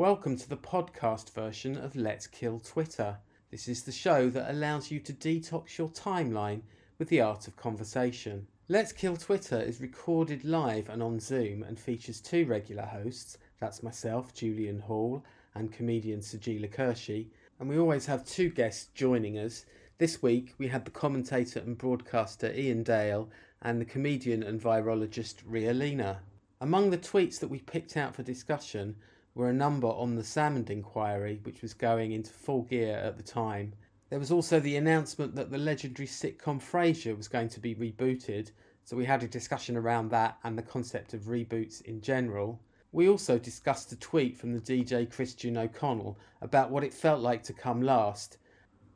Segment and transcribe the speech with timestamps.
[0.00, 3.18] Welcome to the podcast version of Let's Kill Twitter.
[3.50, 6.62] This is the show that allows you to detox your timeline
[6.98, 8.46] with the art of conversation.
[8.66, 13.82] Let's Kill Twitter is recorded live and on Zoom and features two regular hosts that's
[13.82, 15.22] myself, Julian Hall,
[15.54, 17.26] and comedian Sajeela Kershi.
[17.58, 19.66] And we always have two guests joining us.
[19.98, 23.28] This week we had the commentator and broadcaster Iain Dale
[23.60, 26.20] and the comedian and virologist Ria Lina.
[26.58, 28.96] Among the tweets that we picked out for discussion
[29.34, 33.22] were a number on the Salmond inquiry, which was going into full gear at the
[33.22, 33.74] time.
[34.08, 38.50] There was also the announcement that the legendary sitcom Frasier was going to be rebooted,
[38.84, 42.60] so we had a discussion around that and the concept of reboots in general.
[42.90, 47.44] We also discussed a tweet from the DJ Christian O'Connell about what it felt like
[47.44, 48.36] to come last,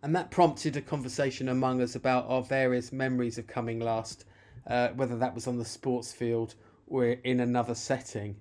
[0.02, 4.24] and that prompted a conversation among us about our various memories of coming last,
[4.66, 6.56] uh, whether that was on the sports field
[6.88, 8.36] or in another setting.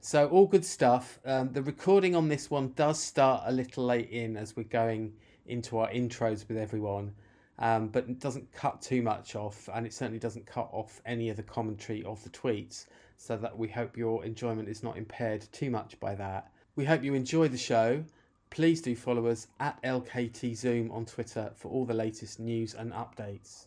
[0.00, 1.18] So all good stuff.
[1.24, 5.12] Um, the recording on this one does start a little late in as we're going
[5.46, 7.12] into our intros with everyone,
[7.58, 11.28] um, but it doesn't cut too much off, and it certainly doesn't cut off any
[11.28, 12.86] of the commentary of the tweets.
[13.18, 16.50] So that we hope your enjoyment is not impaired too much by that.
[16.76, 18.04] We hope you enjoy the show.
[18.50, 22.92] Please do follow us at LKT Zoom on Twitter for all the latest news and
[22.92, 23.66] updates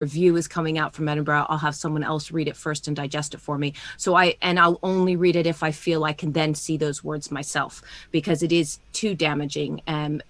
[0.00, 3.32] review is coming out from Edinburgh, I'll have someone else read it first and digest
[3.32, 3.74] it for me.
[3.96, 7.04] So I and I'll only read it if I feel I can then see those
[7.04, 10.20] words myself because it is too damaging um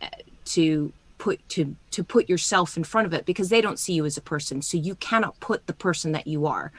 [0.56, 4.04] to put to to put yourself in front of it because they don't see you
[4.04, 4.60] as a person.
[4.62, 6.70] So you cannot put the person that you are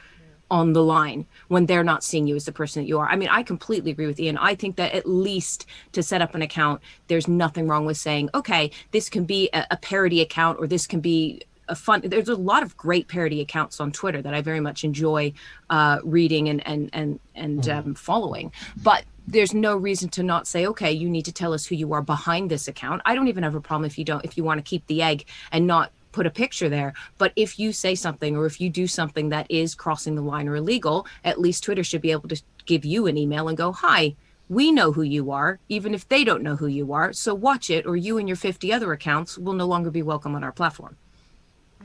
[0.48, 3.08] on the line when they're not seeing you as the person that you are.
[3.08, 4.38] I mean, I completely agree with Iain.
[4.38, 8.30] I think that at least to set up an account, there's nothing wrong with saying,
[8.32, 12.28] okay, this can be a, a parody account or this can be a fun there's
[12.28, 15.32] a lot of great parody accounts on twitter that i very much enjoy
[15.70, 17.76] uh, reading and and and and mm.
[17.76, 21.66] um, following but there's no reason to not say okay you need to tell us
[21.66, 24.24] who you are behind this account i don't even have a problem if you don't
[24.24, 27.58] if you want to keep the egg and not put a picture there but if
[27.58, 31.06] you say something or if you do something that is crossing the line or illegal
[31.24, 34.14] at least twitter should be able to give you an email and go hi
[34.48, 37.12] we know who you are, even if they don't know who you are.
[37.12, 40.34] So watch it, or you and your 50 other accounts will no longer be welcome
[40.34, 40.96] on our platform.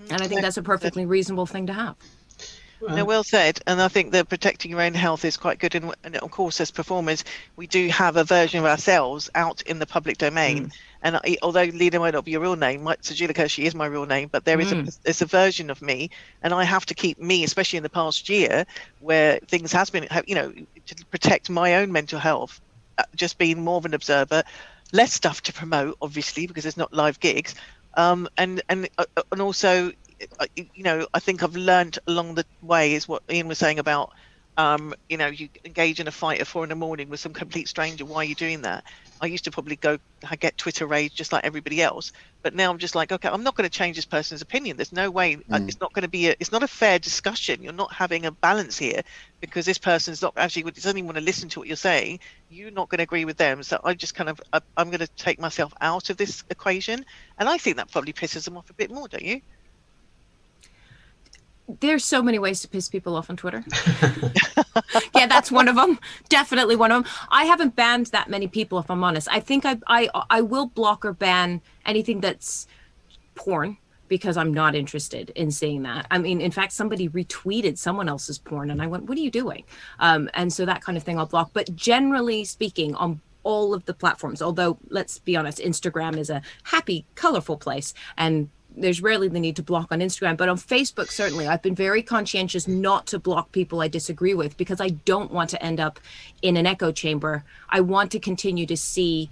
[0.09, 1.95] And I think that's a perfectly reasonable thing to have.
[2.81, 3.61] Well, no, well said.
[3.67, 5.75] And I think that protecting your own health is quite good.
[5.75, 7.23] And, and, of course, as performers,
[7.55, 10.65] we do have a version of ourselves out in the public domain.
[10.65, 10.73] Mm.
[11.03, 13.85] And I, although Lina might not be your real name, my, Sajeela Kershi is my
[13.85, 14.87] real name, but there is mm.
[14.87, 16.09] a there's a version of me,
[16.43, 18.65] and I have to keep me, especially in the past year,
[18.99, 20.53] where things has been, you know,
[20.85, 22.61] to protect my own mental health,
[22.97, 24.43] uh, just being more of an observer,
[24.91, 27.55] less stuff to promote, obviously, because there's not live gigs,
[27.97, 29.91] um, and and uh, and also
[30.55, 34.11] you know, I think I've learned along the way is what Iain was saying about,
[34.57, 37.33] um, you know, you engage in a fight at four in the morning with some
[37.33, 38.05] complete stranger.
[38.05, 38.85] Why are you doing that?
[39.21, 42.11] I used to probably go, I get Twitter rage just like everybody else,
[42.41, 44.77] but now I'm just like, okay, I'm not going to change this person's opinion.
[44.77, 45.35] There's no way.
[45.35, 45.67] Uh, mm.
[45.67, 46.35] It's not going to be a.
[46.39, 47.61] It's not a fair discussion.
[47.61, 49.03] You're not having a balance here
[49.39, 52.19] because this person's not actually doesn't even want to listen to what you're saying.
[52.49, 53.61] You're not going to agree with them.
[53.61, 57.05] So I just kind of, I'm going to take myself out of this equation,
[57.37, 59.41] and I think that probably pisses them off a bit more, don't you?
[61.79, 63.63] There's so many ways to piss people off on Twitter.
[65.15, 65.99] yeah, that's one of them.
[66.29, 67.13] Definitely one of them.
[67.29, 69.27] I haven't banned that many people, if I'm honest.
[69.31, 72.67] I think I I I will block or ban anything that's
[73.35, 73.77] porn
[74.07, 76.05] because I'm not interested in seeing that.
[76.11, 79.31] I mean, in fact, somebody retweeted someone else's porn, and I went, "What are you
[79.31, 79.63] doing?"
[79.99, 81.51] Um, and so that kind of thing I'll block.
[81.53, 86.41] But generally speaking, on all of the platforms, although let's be honest, Instagram is a
[86.63, 91.11] happy, colorful place, and there's rarely the need to block on Instagram, but on Facebook,
[91.11, 95.31] certainly, I've been very conscientious not to block people I disagree with because I don't
[95.31, 95.99] want to end up
[96.41, 97.43] in an echo chamber.
[97.69, 99.29] I want to continue to see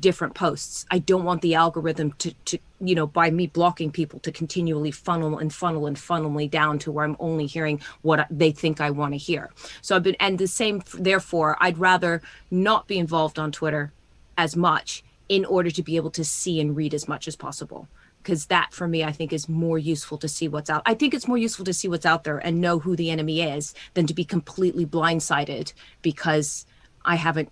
[0.00, 0.86] different posts.
[0.90, 4.90] I don't want the algorithm to, to you know, by me blocking people to continually
[4.90, 8.80] funnel and funnel and funnel me down to where I'm only hearing what they think
[8.80, 9.50] I want to hear.
[9.82, 13.92] So I've been, and the same, therefore, I'd rather not be involved on Twitter
[14.38, 17.88] as much in order to be able to see and read as much as possible
[18.22, 21.14] because that for me i think is more useful to see what's out i think
[21.14, 24.06] it's more useful to see what's out there and know who the enemy is than
[24.06, 25.72] to be completely blindsided
[26.02, 26.66] because
[27.04, 27.50] i haven't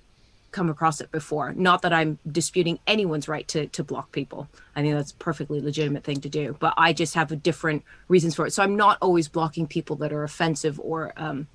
[0.53, 1.53] come across it before.
[1.53, 4.49] Not that i'm disputing anyone's right to to block people.
[4.75, 7.85] I think that's a perfectly legitimate thing to do but i just have a different
[8.09, 8.53] reasons for it.
[8.53, 11.47] So i'm not always blocking people that are offensive or um,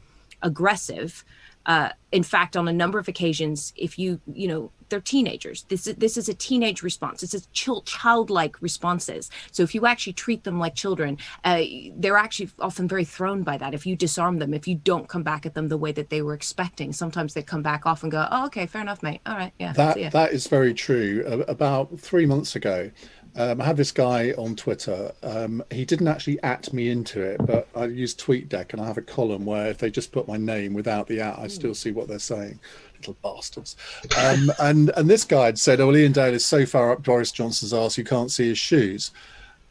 [0.42, 1.24] aggressive
[1.66, 5.64] uh, in fact, on a number of occasions, if you, you know, they're teenagers.
[5.70, 7.22] This is this is a teenage response.
[7.22, 9.30] This is child, childlike responses.
[9.52, 11.64] So if you actually treat them like children, uh,
[11.96, 13.74] they're actually often very thrown by that.
[13.74, 16.22] If you disarm them, if you don't come back at them the way that they
[16.22, 19.22] were expecting, sometimes they come back off and go, "Oh, okay, fair enough, mate.
[19.26, 21.44] All right, yeah." That that is very true.
[21.48, 22.92] about three months ago,
[23.38, 25.12] um, I had this guy on Twitter.
[25.22, 28.98] Um, he didn't actually at me into it, but I use TweetDeck and I have
[28.98, 31.92] a column where if they just put my name without the at, I still see
[31.92, 32.60] what they're saying.
[33.00, 33.76] Little bastards.
[34.18, 37.32] Um, and and this guy had said, "Oh, Iain Dale is so far up Boris
[37.32, 39.12] Johnson's ass you can't see his shoes."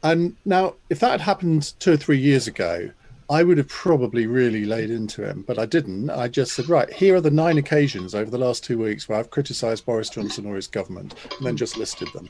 [0.02, 2.90] And now, if that had happened two or three years ago,
[3.30, 6.10] I would have probably really laid into him, but I didn't.
[6.10, 9.18] I just said, right, here are the nine occasions over the last two weeks where
[9.18, 12.28] I've criticised Boris Johnson or his government, and then just listed them.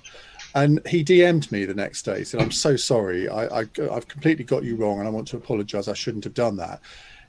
[0.55, 3.29] And he DM'd me the next day, said, "I'm so sorry.
[3.29, 5.89] I, I have completely got you wrong, and I want to apologise.
[5.89, 6.81] I shouldn't have done that."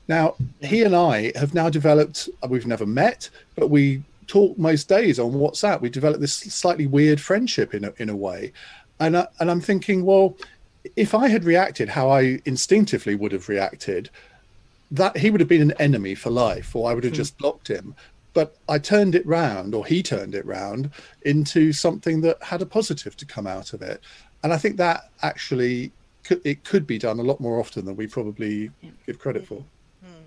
[0.07, 2.29] Now he and I have now developed.
[2.47, 5.81] We've never met, but we talk most days on WhatsApp.
[5.81, 8.53] We developed this slightly weird friendship in a, in a way,
[8.99, 10.37] and I, and I'm thinking, well,
[10.95, 14.11] if I had reacted how I instinctively would have reacted,
[14.91, 17.17] that he would have been an enemy for life, or I would have mm.
[17.17, 17.95] just blocked him
[18.35, 20.91] but I turned it round, or he turned it round
[21.23, 24.01] into something that had a positive to come out of it.
[24.43, 25.93] And I think that actually
[26.25, 28.69] could, it could be done a lot more often than we probably
[29.07, 29.63] give credit for.
[30.03, 30.25] Hmm.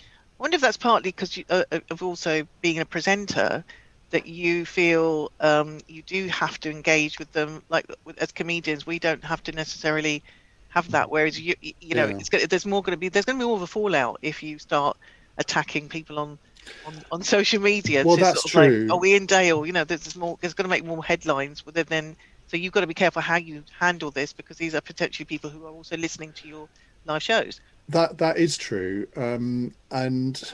[0.00, 3.62] I wonder if that's partly because uh, uh, of also being a presenter
[4.10, 7.62] that you feel um, you do have to engage with them.
[7.68, 7.84] Like
[8.16, 10.22] as comedians, we don't have to necessarily
[10.70, 11.10] have that.
[11.10, 12.46] Whereas you, you know, yeah.
[12.46, 14.58] there's more going to be there's going to be more of a fallout if you
[14.58, 14.96] start
[15.36, 16.38] attacking people on
[16.86, 18.04] on, on social media.
[18.04, 18.86] Well, that's sort of true.
[18.86, 20.38] Like, oh, Iain Dale, you know, there's more.
[20.40, 21.62] There's going to make more headlines.
[21.62, 22.16] But then,
[22.46, 25.50] so you've got to be careful how you handle this because these are potentially people
[25.50, 26.68] who are also listening to your
[27.06, 27.60] live shows.
[27.88, 30.52] That that is true, um, and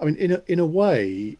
[0.00, 1.36] I mean, in a in a way,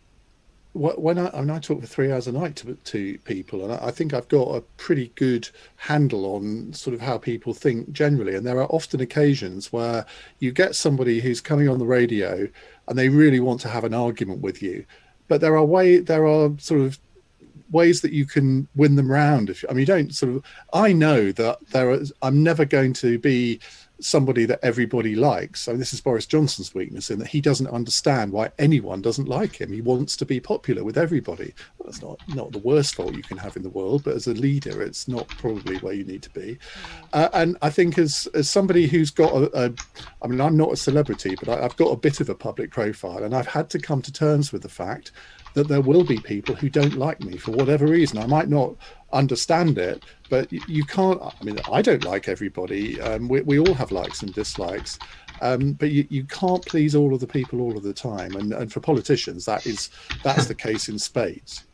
[0.73, 3.73] when I, I, mean, I talk for three hours a night to, to people, and
[3.73, 8.37] I think I've got a pretty good handle on sort of how people think generally.
[8.37, 10.07] And there are often occasions where
[10.39, 12.49] you get somebody who's coming on the radio
[12.91, 14.85] and they really want to have an argument with you,
[15.29, 16.99] but there are way there are sort of
[17.71, 19.49] ways that you can win them round.
[19.49, 20.45] If I mean, you don't sort of.
[20.75, 22.13] I know that there is.
[22.21, 23.61] I'm never going to be
[24.01, 25.69] somebody that everybody likes.
[25.69, 29.61] Mean, this is Boris Johnson's weakness in that he doesn't understand why anyone doesn't like
[29.61, 29.73] him.
[29.73, 31.55] He wants to be popular with everybody.
[31.79, 34.27] Well, that's not not the worst fault you can have in the world, but as
[34.27, 36.59] a leader, it's not probably where you need to be.
[37.13, 39.73] Uh, and I think as as somebody who's got a, a,
[40.23, 42.71] I mean, I'm not a celebrity, but I, I've got a bit of a public
[42.71, 45.13] profile, and I've had to come to terms with the fact
[45.55, 48.19] that there will be people who don't like me for whatever reason.
[48.19, 48.75] I might not
[49.13, 51.21] understand it, but you can't.
[51.23, 53.01] I mean, I don't like everybody.
[53.01, 54.99] Um, we, we all have likes and dislikes.
[55.43, 58.53] Um, but you, you can't please all of the people all of the time, and,
[58.53, 59.91] and for politicians, that is
[60.23, 61.65] that's the case in spades.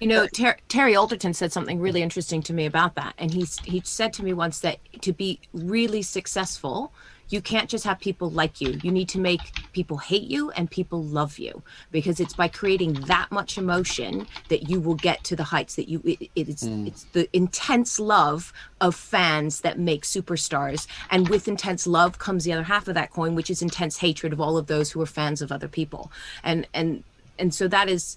[0.00, 3.46] You know, Ter- Terry Alderton said something really interesting to me about that, and he
[3.64, 6.92] he said to me once that to be really successful,
[7.30, 8.78] you can't just have people like you.
[8.82, 9.40] You need to make
[9.72, 14.68] people hate you and people love you because it's by creating that much emotion that
[14.68, 16.86] you will get to the heights that you it, it's mm.
[16.86, 22.52] it's the intense love of fans that make superstars and with intense love comes the
[22.52, 25.06] other half of that coin which is intense hatred of all of those who are
[25.06, 26.10] fans of other people.
[26.42, 27.04] And and
[27.38, 28.16] and so that is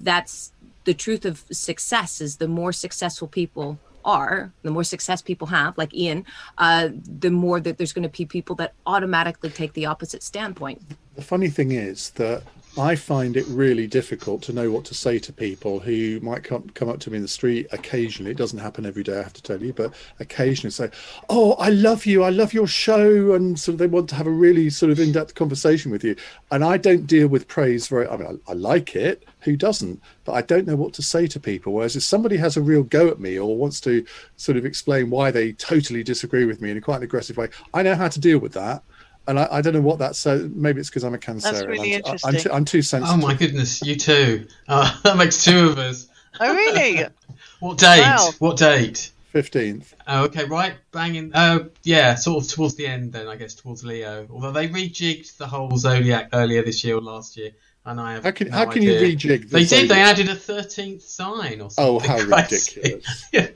[0.00, 0.52] that's
[0.84, 5.76] the truth of success is the more successful people are, the more success people have,
[5.78, 6.24] like Iain,
[6.58, 10.82] uh, the more that there's going to be people that automatically take the opposite standpoint.
[11.16, 12.42] The funny thing is that
[12.76, 16.68] I find it really difficult to know what to say to people who might come
[16.70, 18.32] come up to me in the street occasionally.
[18.32, 20.90] It doesn't happen every day, I have to tell you, but occasionally say,
[21.28, 22.24] "Oh, I love you.
[22.24, 25.36] I love your show," and of they want to have a really sort of in-depth
[25.36, 26.16] conversation with you.
[26.50, 28.08] And I don't deal with praise very.
[28.08, 29.24] I mean, I, I like it.
[29.40, 30.00] Who doesn't?
[30.24, 31.74] But I don't know what to say to people.
[31.74, 34.04] Whereas if somebody has a real go at me or wants to
[34.36, 37.50] sort of explain why they totally disagree with me in a quite an aggressive way,
[37.72, 38.82] I know how to deal with that
[39.26, 41.66] and I, I, don't know what that's so maybe it's because i'm a cancer that's
[41.66, 42.34] really I'm, interesting.
[42.34, 45.78] I'm, too, I'm too sensitive oh my goodness you too uh, that makes two of
[45.78, 46.08] us
[46.40, 47.04] oh really
[47.60, 48.30] what date wow.
[48.38, 53.26] what date 15th oh okay right banging oh yeah sort of towards the end then
[53.26, 57.36] i guess towards leo although they rejigged the whole zodiac earlier this year or last
[57.36, 57.50] year
[57.86, 59.00] and I have how can no how can idea.
[59.00, 59.42] you rejig?
[59.42, 59.82] The they zodiac?
[59.82, 59.90] did.
[59.90, 61.76] They added a thirteenth sign or something.
[61.78, 63.28] Oh, how ridiculous!
[63.30, 63.48] yeah.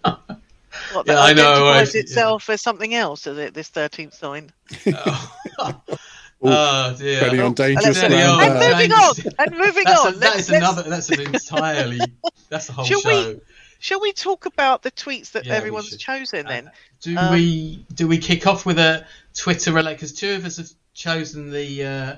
[0.98, 1.68] What, yeah, I know.
[1.68, 2.54] I, itself yeah.
[2.54, 3.54] as something else, is it?
[3.54, 4.50] This thirteenth sign.
[4.88, 5.36] oh.
[6.42, 7.20] oh dear!
[7.20, 8.42] Treading on dangerous ground.
[8.42, 9.14] And moving on.
[9.38, 10.14] And moving that's on.
[10.14, 10.82] A, that is another.
[10.82, 12.00] That's an entirely.
[12.48, 13.32] That's a whole shall show.
[13.34, 13.40] We,
[13.78, 16.66] shall we talk about the tweets that yeah, everyone's chosen then?
[16.66, 19.94] Uh, do um, we do we kick off with a Twitter relate?
[19.94, 22.16] Because two of us have chosen the uh,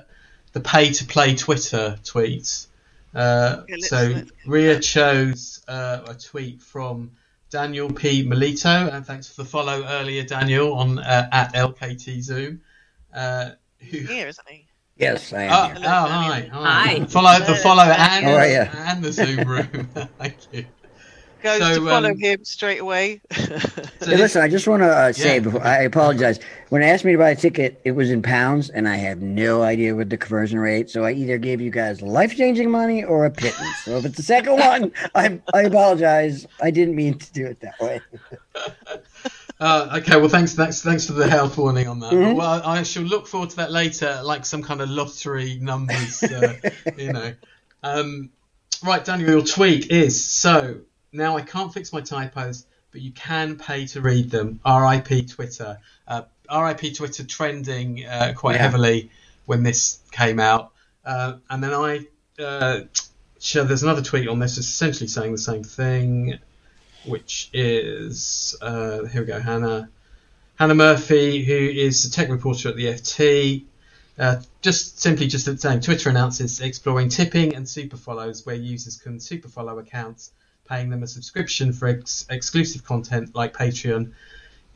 [0.53, 2.65] the pay to play Twitter tweets.
[3.13, 7.11] Uh, Yeah, so Ria chose uh, a tweet from
[7.51, 8.23] Daniel P.
[8.23, 12.61] Melito, and thanks for the follow earlier, Daniel, on uh, at LKT Zoom.
[13.13, 14.67] Uh, who, Here, isn't he?
[14.95, 15.51] Yes, I am.
[15.51, 15.87] Oh, here.
[15.87, 16.87] oh, hi, hi.
[16.99, 17.05] Hi.
[17.05, 18.65] Follow the follow and, How are ya?
[18.73, 19.89] and the Zoom room.
[20.17, 20.65] Thank you.
[21.41, 23.21] Goes So, to follow um, him straight away.
[23.31, 23.57] So
[24.05, 25.39] Hey, listen, I just want to uh, say Yeah.
[25.39, 26.39] before I apologize.
[26.69, 29.21] When they asked me to buy a ticket, it was in pounds, and I have
[29.21, 30.89] no idea what the conversion rate.
[30.89, 33.77] So I either gave you guys life changing money or a pittance.
[33.85, 36.45] So if it's the second one, I I apologize.
[36.61, 38.01] I didn't mean to do it that way.
[39.59, 42.11] Uh, okay, well, thanks, thanks, thanks for the health warning on that.
[42.11, 42.35] Mhm.
[42.35, 46.53] Well, I shall look forward to that later, like some kind of lottery numbers, uh,
[46.97, 47.33] you know.
[47.83, 48.31] Um,
[48.83, 50.79] right, Daniel, your tweet is so
[51.11, 54.59] now I can't fix my typos, but you can pay to read them.
[54.65, 55.25] R.I.P.
[55.25, 55.77] Twitter.
[56.07, 56.93] Uh, R.I.P.
[56.93, 58.63] Twitter trending uh, quite Yeah.
[58.63, 59.11] heavily
[59.45, 60.71] when this came out,
[61.05, 62.07] uh, and then I.
[62.41, 62.81] Uh,
[63.39, 66.39] so there's another tweet on this, essentially saying the same thing
[67.05, 69.89] which is uh, here we go, Hannah
[70.55, 73.63] Hannah Murphy, who is a tech reporter at the FT.
[74.19, 79.19] Uh, just simply just saying, Twitter announces exploring tipping and super follows, where users can
[79.19, 80.31] super follow accounts,
[80.71, 84.13] paying them a subscription for ex- exclusive content like Patreon.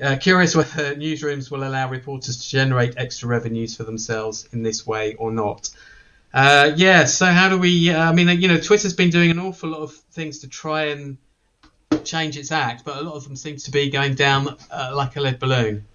[0.01, 4.85] Uh, curious whether newsrooms will allow reporters to generate extra revenues for themselves in this
[4.85, 5.69] way or not.
[6.33, 7.89] Uh, yeah, so how do we?
[7.89, 10.87] Uh, I mean, you know, Twitter's been doing an awful lot of things to try
[10.87, 11.17] and
[12.03, 15.15] change its act, but a lot of them seems to be going down uh, like
[15.15, 15.85] a lead balloon.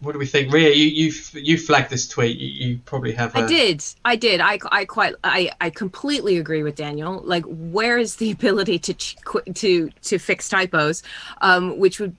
[0.00, 0.70] What do we think, Ria?
[0.70, 2.38] You you you flagged this tweet.
[2.38, 3.36] You, you probably have.
[3.36, 3.84] I a- did.
[4.04, 4.40] I did.
[4.40, 7.20] I, I quite I, I completely agree with Daniel.
[7.22, 11.02] Like, where is the ability to to to fix typos,
[11.42, 12.16] um, which would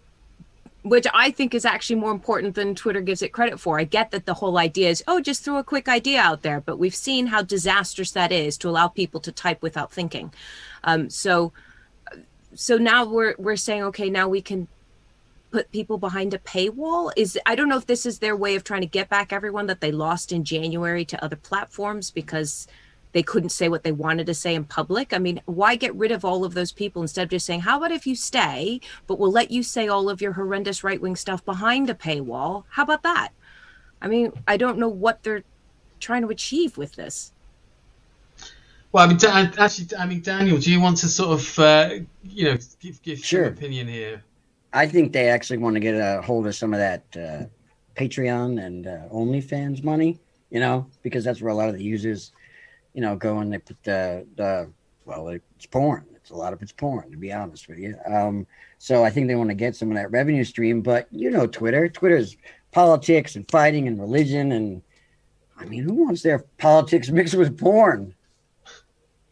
[0.83, 3.79] which I think is actually more important than Twitter gives it credit for.
[3.79, 6.59] I get that the whole idea is, oh, just throw a quick idea out there,
[6.59, 10.33] but we've seen how disastrous that is to allow people to type without thinking.
[10.83, 11.53] Um, so,
[12.55, 14.67] so now we're we're saying, okay, now we can
[15.51, 17.11] put people behind a paywall.
[17.15, 19.67] Is I don't know if this is their way of trying to get back everyone
[19.67, 22.67] that they lost in January to other platforms because
[23.13, 25.13] they couldn't say what they wanted to say in public.
[25.13, 27.77] I mean, why get rid of all of those people instead of just saying, how
[27.77, 31.15] about if you stay, but we'll let you say all of your horrendous right wing
[31.15, 32.63] stuff behind a paywall?
[32.69, 33.29] How about that?
[34.01, 35.43] I mean, I don't know what they're
[35.99, 37.33] trying to achieve with this.
[38.91, 39.19] Well, I mean,
[39.57, 41.89] actually, I mean, Daniel, do you want to sort of, uh,
[42.23, 43.41] you know, give give Sure.
[43.41, 44.23] your opinion here?
[44.73, 47.45] I think they actually want to get a hold of some of that uh,
[47.95, 52.31] Patreon and uh, OnlyFans money, you know, because that's where a lot of the users,
[52.93, 54.69] you know, go and they put the, the
[55.05, 56.05] well, it's porn.
[56.15, 57.95] It's a lot of it's porn, to be honest with you.
[58.05, 58.47] Um,
[58.77, 60.81] so I think they want to get some of that revenue stream.
[60.81, 62.37] But you know, Twitter, Twitter's
[62.71, 64.81] politics and fighting and religion, and
[65.57, 68.15] I mean, who wants their politics mixed with porn?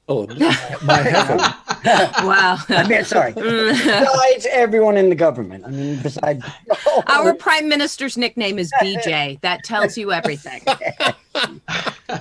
[0.07, 0.27] Oh,
[0.83, 1.39] my heaven.
[2.23, 2.57] Wow.
[2.69, 3.31] I mean, sorry.
[3.35, 5.65] Besides everyone in the government.
[5.65, 6.43] I mean, besides
[7.07, 9.39] Our prime minister's nickname is BJ.
[9.41, 10.61] That tells you everything.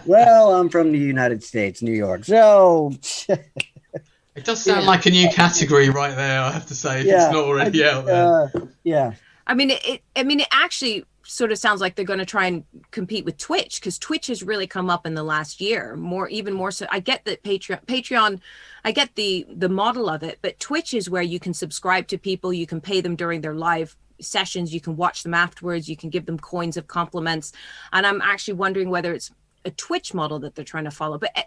[0.06, 2.24] Well, I'm from the United States, New York.
[2.24, 2.92] So,
[3.28, 4.86] It does sound Yeah.
[4.88, 6.40] like a new category right there.
[6.42, 8.24] I have to say, if yeah, it's not already out there.
[8.54, 9.12] uh, yeah,
[9.46, 10.02] I mean, it, it.
[10.14, 13.36] I mean, it actually sort of sounds like they're going to try and compete with
[13.36, 16.86] Twitch because Twitch has really come up in the last year more, even more so.
[16.90, 18.40] I get that Patreon, Patreon,
[18.88, 22.16] I get the the model of it, but Twitch is where you can subscribe to
[22.16, 25.96] people, you can pay them during their live sessions, you can watch them afterwards, you
[26.02, 27.52] can give them coins of compliments,
[27.92, 29.30] and I'm actually wondering whether it's
[29.66, 31.18] a Twitch model that they're trying to follow.
[31.18, 31.42] But eh,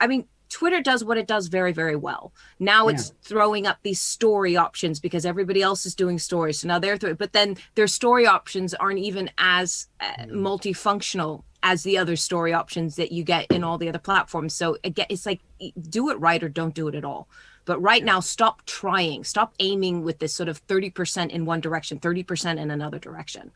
[0.00, 0.26] I mean.
[0.50, 2.32] Twitter does what it does very, very well.
[2.60, 6.60] Now it's throwing up these story options because everybody else is doing stories.
[6.60, 11.82] So now they're, th- but then their story options aren't even as uh, multifunctional as
[11.82, 14.54] the other story options that you get in all the other platforms.
[14.54, 15.40] So again, it's like
[15.88, 17.26] do it right or don't do it at all.
[17.64, 21.98] But right now, stop trying, stop aiming with this sort of 30% in one direction,
[21.98, 23.50] 30% in another direction.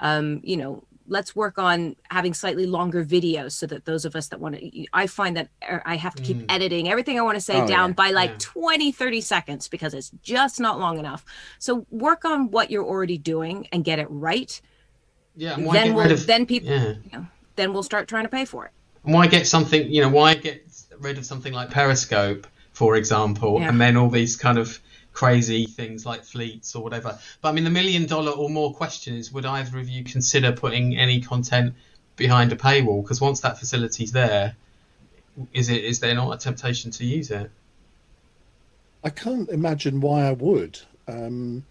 [0.00, 4.28] Um, you know, let's work on having slightly longer videos so that those of us
[4.28, 6.46] that want to i find that er, i have to keep Mm.
[6.48, 7.94] editing everything i want to say Oh, down yeah.
[7.94, 8.36] by like Yeah.
[8.38, 11.22] 20 30 seconds because it's just not long enough
[11.58, 14.58] so work on what you're already doing and get it right
[15.36, 16.26] Yeah, then we'll of?
[16.26, 17.24] then people Yeah.
[17.56, 18.72] Then we'll start trying to pay for it
[19.04, 19.90] why get something?
[19.90, 20.66] You know, why get
[20.98, 23.68] rid of something like Periscope, for example, Yeah.
[23.68, 24.80] and then all these kind of
[25.12, 27.18] crazy things like fleets or whatever.
[27.40, 30.52] But I mean, the million dollar or more question is: Would either of you consider
[30.52, 31.74] putting any content
[32.16, 33.02] behind a paywall?
[33.02, 34.56] Because once that facility's there,
[35.52, 37.50] is it is there not a temptation to use it?
[39.04, 40.80] I can't imagine why I would.
[41.06, 41.64] Um,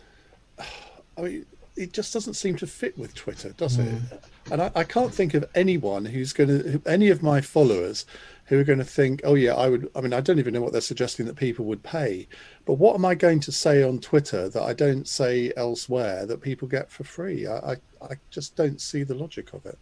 [1.18, 3.88] I mean, it just doesn't seem to fit with Twitter, does it?
[3.88, 4.20] Mm.
[4.52, 8.06] And I, I can't think of anyone who's going to, any of my followers
[8.46, 9.90] who are going to think, oh, yeah, I would.
[9.96, 12.28] I mean, I don't even know what they're suggesting that people would pay.
[12.66, 16.42] But what am I going to say on Twitter that I don't say elsewhere that
[16.42, 17.48] people get for free?
[17.48, 19.78] I, I, I just don't see the logic of it.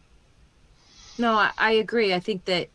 [1.17, 2.13] No, I, I agree.
[2.13, 2.69] I think that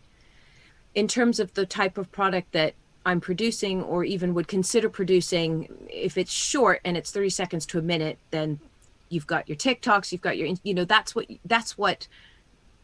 [0.94, 5.68] in terms of the type of product that I'm producing or even would consider producing,
[5.88, 8.58] if it's short and it's 30 seconds to a minute, then
[9.08, 12.08] you've got your TikToks, you've got your, you know, that's what, that's what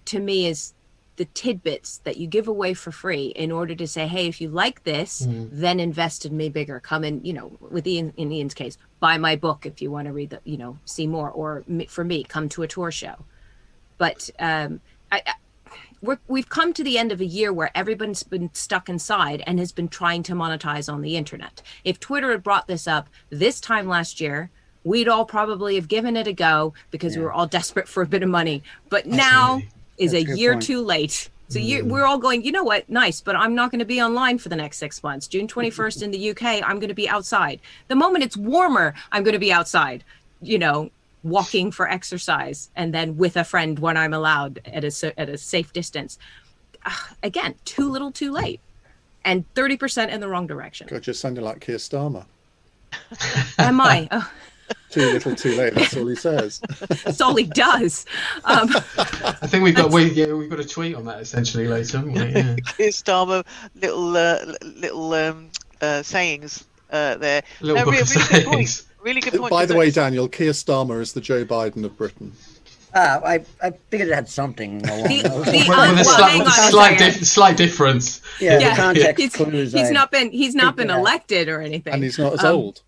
[0.07, 0.75] to me is
[1.17, 4.49] the tidbits that you give away for free in order to say, hey, if you
[4.49, 6.81] like this, then invest in me bigger.
[6.81, 10.07] Come and, you know, with Iain, in Iain's case, buy my book if you want
[10.07, 11.31] to read the, you know, see more.
[11.31, 13.17] Or me- for me, come to a tour show.
[13.99, 14.81] But um,
[15.13, 15.35] I, I
[16.01, 19.59] we're, we've come to the end of a year where everyone's been stuck inside and
[19.59, 21.63] has been trying to monetize on the internet.
[21.85, 24.51] If Twitter had brought this up this time last year,
[24.85, 28.07] we'd all probably have given it a go because we were all desperate for a
[28.07, 28.63] bit of money.
[28.89, 29.63] But now
[29.99, 30.65] is That's a year point.
[30.65, 31.29] too late.
[31.49, 31.89] So you, mm.
[31.89, 34.49] we're all going, you know what, nice, but I'm not going to be online for
[34.49, 35.29] the next six months.
[35.29, 37.61] June 21st in the UK, I'm going to be outside.
[37.89, 40.03] The moment it's warmer, I'm going to be outside,
[40.41, 40.91] you know,
[41.23, 45.37] walking for exercise and then with a friend when I'm allowed at a, at a
[45.37, 46.19] safe distance.
[47.23, 48.61] Again, too little too late
[49.25, 50.89] and 30% in the wrong direction.
[50.91, 52.25] God, you're sounding like Keir Starmer.
[53.59, 54.09] Am I?
[54.13, 54.31] Oh,
[54.91, 55.75] Too little, too late.
[55.75, 56.61] That's all he says.
[57.05, 58.05] that's all he does.
[58.45, 61.99] Um, I think we've got we yeah we've got a tweet on that essentially later,
[61.99, 62.21] haven't we?
[62.41, 62.57] Yeah.
[62.77, 65.49] Keir Starmer little uh, little um,
[65.81, 67.43] uh, sayings uh, there.
[67.61, 68.83] Little No, book re- of really good point.
[69.01, 69.51] Really good point.
[69.51, 72.33] By the way, Daniel, Keir Starmer is the Joe Biden of Britain.
[72.95, 75.69] Uh, I, I figured it had something along The- those the- lines.
[75.69, 77.15] With a well, slight, hang with a on a slight, second.
[77.21, 78.21] dif- slight difference.
[78.39, 78.71] yeah, Yeah.
[78.75, 79.73] the context he's, clues.
[79.73, 81.01] he's I- not been he's not been figured out.
[81.01, 81.95] elected or anything.
[81.95, 82.83] And he's not as Um, old.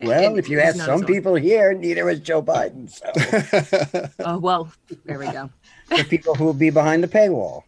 [0.00, 2.90] Well, if you He's ask some people here, neither is Joe Biden.
[2.90, 4.72] So Oh well,
[5.04, 5.50] there we go.
[5.88, 7.62] the people who will be behind the paywall.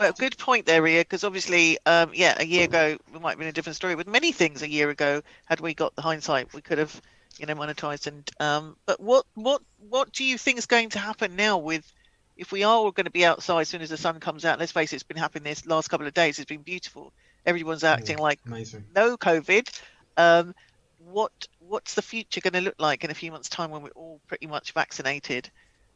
[0.00, 3.38] Well, good point there, Ria, because obviously, um, yeah, a year ago we might have
[3.38, 3.94] been a different story.
[3.94, 7.00] With many things a year ago, had we got the hindsight, we could have,
[7.38, 8.08] you know, monetized.
[8.08, 11.90] And um, but what what what do you think is going to happen now with
[12.36, 14.58] if we are all going to be outside as soon as the sun comes out?
[14.58, 16.40] Let's face it, it's been happening this last couple of days.
[16.40, 17.12] It's been beautiful.
[17.46, 18.84] Everyone's acting like Amazing.
[18.96, 19.68] no COVID.
[20.16, 20.54] Um,
[20.98, 23.90] what what's the future going to look like in a few months' time when we're
[23.90, 25.50] all pretty much vaccinated?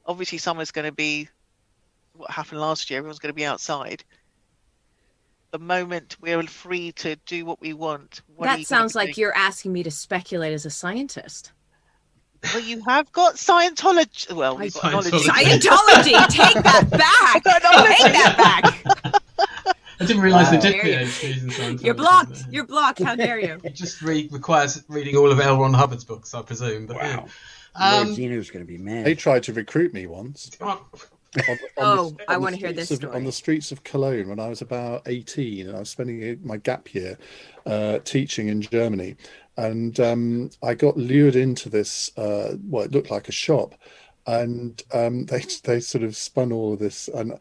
[0.07, 1.29] Obviously, summer's going to be
[2.15, 2.99] what happened last year.
[2.99, 4.05] Everyone's going to be outside.
[5.51, 8.23] The moment we're free to do what we want.
[8.37, 9.15] What that sounds like doing?
[9.23, 11.53] you're asking me to speculate as a scientist.
[12.55, 14.33] Well, you have got Scientology.
[14.33, 15.25] Well, we've got Scientology.
[15.25, 17.43] Scientology, take that back.
[17.43, 19.08] Take that back.
[20.01, 20.51] I didn't realise Wow.
[20.53, 21.85] they did There you- PhDs in Scientology.
[21.85, 22.45] You're blocked.
[22.51, 23.03] You're blocked.
[23.03, 23.59] How dare you?
[23.65, 25.61] It just read, requires reading all of L.
[25.61, 26.87] Ron Hubbard's books, I presume.
[26.87, 27.17] But yeah.
[27.17, 27.29] Lord
[28.09, 29.05] Um, Xenu's going to be mad.
[29.07, 30.51] They tried to recruit me once.
[30.61, 30.85] oh,
[31.37, 33.17] On, on Oh, the- I wanna hear this streets of- story.
[33.17, 36.57] On the streets of Cologne when I was about 18 and I was spending my
[36.57, 37.19] gap year
[37.67, 39.15] uh, teaching in Germany.
[39.59, 43.75] And um, I got lured into this, uh, well, it looked like a shop.
[44.27, 47.09] And um, they, they sort of spun all of this.
[47.09, 47.39] And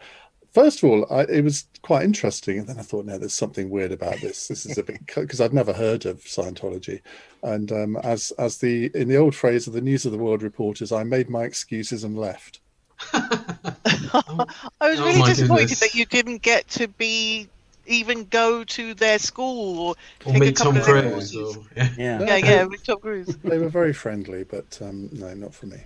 [0.57, 2.57] first of all, I, it was quite interesting.
[2.57, 4.47] And then I thought, no, there's something weird about this.
[4.47, 7.01] This is a bit, because I'd never heard of Scientology.
[7.43, 10.41] And um, as, as the, in the old phrase of the News of the World
[10.41, 12.59] reporters, I made my excuses and left.
[13.13, 15.79] I was Oh really my disappointed goodness.
[15.81, 17.47] that you didn't get to be
[17.85, 21.31] even go to their school or or take a meet couple Tom of their Cruise.
[21.33, 21.57] courses.
[21.57, 21.89] Or, yeah.
[21.97, 22.19] Yeah.
[22.21, 23.37] Yeah, yeah, with Tom Cruise.
[23.43, 25.77] They were very friendly, but um, no, not for me.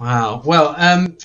[0.00, 0.42] Wow.
[0.44, 1.16] Well, um,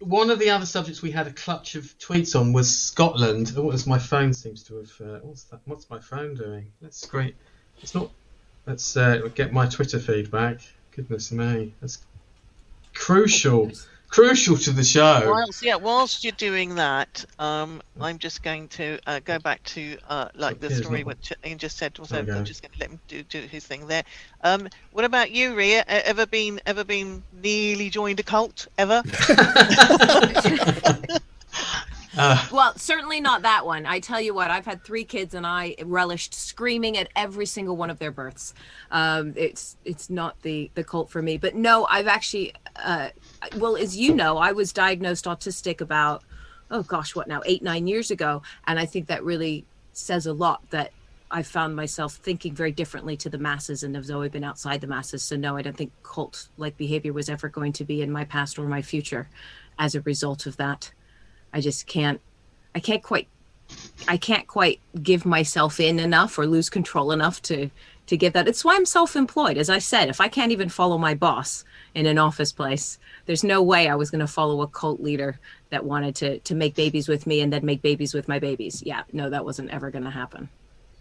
[0.00, 3.52] one of the other subjects we had a clutch of tweets on was Scotland.
[3.56, 5.00] Oh, my phone seems to have?
[5.00, 5.60] Uh, what's that?
[5.64, 6.72] What's my phone doing?
[6.80, 7.36] That's great.
[7.82, 8.10] It's not.
[8.66, 10.60] Let's uh, get my Twitter feedback.
[10.90, 12.04] Goodness me, that's
[12.94, 13.70] crucial.
[14.08, 15.22] Crucial to the show.
[15.26, 19.98] Whilst, yeah, whilst you're doing that, um, I'm just going to uh, go back to
[20.08, 21.16] uh, like the Here's story one.
[21.16, 21.98] which Iain just said.
[21.98, 24.04] Was There I'm just going to let him do, do his thing there.
[24.42, 25.84] Um, what about you, Ria?
[25.86, 29.02] Ever been ever been nearly joined a cult ever?
[32.18, 33.84] Uh, Well, certainly not that one.
[33.84, 37.76] I tell you what, I've had three kids, and I relished screaming at every single
[37.76, 38.54] one of their births.
[38.90, 43.10] Um, it's it's not the the cult for me, but no, I've actually, uh,
[43.56, 46.22] well, as you know, I was diagnosed autistic about
[46.70, 50.32] oh gosh, what now, eight nine years ago, and I think that really says a
[50.32, 50.92] lot that.
[51.28, 54.86] I found myself thinking very differently to the masses and have always been outside the
[54.86, 55.24] masses.
[55.24, 58.24] So no, I don't think cult like behavior was ever going to be in my
[58.24, 59.28] past or my future
[59.76, 60.92] as a result of that.
[61.52, 62.20] I just can't
[62.76, 63.26] I can't quite
[64.06, 67.70] I can't quite give myself in enough or lose control enough to
[68.06, 68.48] to give that.
[68.48, 69.58] It's why I'm self-employed.
[69.58, 71.64] As I said, if I can't even follow my boss
[71.94, 75.38] in an office place, there's no way I was going to follow a cult leader
[75.70, 78.82] that wanted to to make babies with me and then make babies with my babies.
[78.84, 80.48] Yeah, no, that wasn't ever going to happen.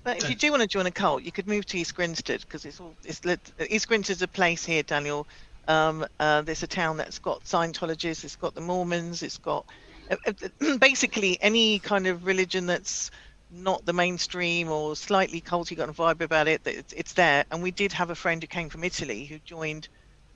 [0.03, 2.41] But if you do want to join a cult, you could move to East Grinstead
[2.41, 3.21] because it's all it's
[3.69, 5.27] East Grinstead's a place here, Daniel.
[5.67, 9.65] Um, uh, there's a town that's got Scientologists, it's got the Mormons, it's got
[10.11, 13.09] uh, uh basically any kind of religion that's
[13.55, 16.61] not the mainstream or slightly culty got a vibe about it.
[16.65, 17.45] It's, it's there.
[17.51, 19.87] And we did have a friend who came from Italy who joined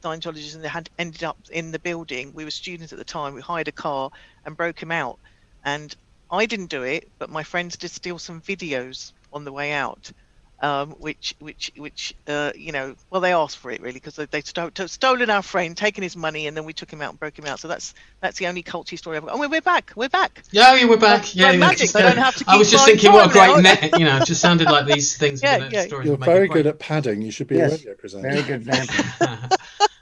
[0.01, 2.33] Scientologists and they had ended up in the building.
[2.33, 3.33] We were students at the time.
[3.33, 4.11] We hired a car
[4.45, 5.19] and broke him out.
[5.63, 5.93] And
[6.31, 10.11] I didn't do it, but my friends did steal some videos on the way out
[10.61, 14.25] um, which which which uh, you know well they asked for it really because they,
[14.25, 17.19] they stole, stolen our friend taken his money and then we took him out and
[17.19, 17.59] broke him out.
[17.59, 19.35] So that's that's the only culty story I've got.
[19.35, 19.93] oh we're back.
[19.95, 20.43] We're back.
[20.51, 21.33] Yeah, yeah we're back.
[21.33, 21.57] Yeah, yeah.
[21.57, 24.25] magic, don't have to I was just thinking what a great net you know it
[24.25, 25.85] just sounded like these things yeah, yeah.
[25.85, 27.21] you're very good at padding.
[27.21, 28.29] You should be yes, a radio presenter.
[28.29, 29.57] Very good example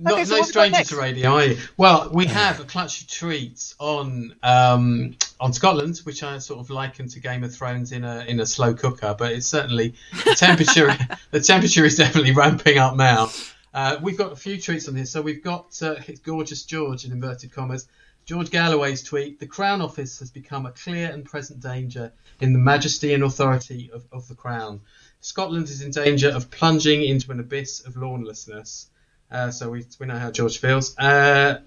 [0.00, 1.58] not, okay, so no stranger to radio, are you?
[1.76, 6.70] Well, we have a clutch of treats on um, on Scotland, which I sort of
[6.70, 10.34] liken to Game of Thrones in a in a slow cooker, but it's certainly the
[10.34, 10.96] temperature.
[11.32, 13.30] the temperature is definitely ramping up now.
[13.74, 15.10] Uh, we've got a few tweets on this.
[15.10, 17.88] So we've got uh, gorgeous George in inverted commas.
[18.24, 22.58] George Galloway's tweet: The Crown Office has become a clear and present danger in the
[22.60, 24.80] majesty and authority of, of the Crown.
[25.20, 28.90] Scotland is in danger of plunging into an abyss of lawlessness.
[29.30, 30.96] Uh, so we, we know how George feels.
[30.98, 31.60] Uh,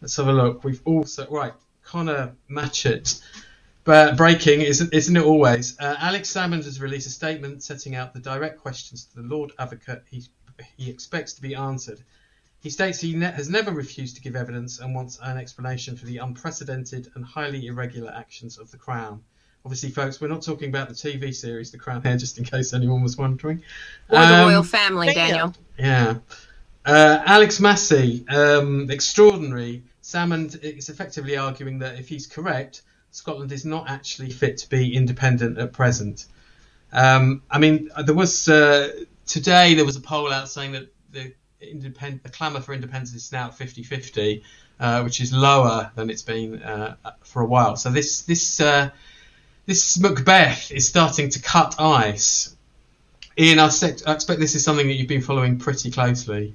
[0.00, 0.64] let's have a look.
[0.64, 1.52] We've also right
[1.82, 3.22] Conor Matchett.
[3.84, 5.78] But breaking isn't isn't it always?
[5.78, 9.52] Uh, Alex Salmond has released a statement setting out the direct questions to the Lord
[9.58, 10.24] Advocate he
[10.76, 12.00] he expects to be answered.
[12.60, 16.06] He states he ne- has never refused to give evidence and wants an explanation for
[16.06, 19.22] the unprecedented and highly irregular actions of the Crown.
[19.64, 22.72] Obviously, folks, we're not talking about the TV series The Crown here, just in case
[22.72, 23.62] anyone was wondering.
[24.08, 25.54] Or um, the royal family, Daniel.
[25.78, 26.16] Yeah.
[26.86, 29.82] Uh, Alex Massie, um, extraordinary.
[30.04, 34.94] Salmond is effectively arguing that if he's correct, Scotland is not actually fit to be
[34.94, 36.26] independent at present.
[36.92, 38.92] Um, I mean, there was uh,
[39.26, 43.32] today there was a poll out saying that the independent, the clamour for independence is
[43.32, 44.42] now at 50-50,
[44.78, 46.94] uh, which is lower than it's been uh,
[47.24, 47.74] for a while.
[47.74, 48.90] So this this uh,
[49.64, 52.54] this Macbeth is starting to cut ice.
[53.36, 56.54] Iain, I expect this is something that you've been following pretty closely.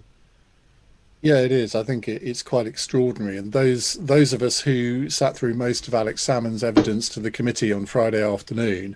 [1.22, 1.76] Yeah, it is.
[1.76, 3.38] I think it, it's quite extraordinary.
[3.38, 7.30] And those those of us who sat through most of Alex Salmond's evidence to the
[7.30, 8.96] committee on Friday afternoon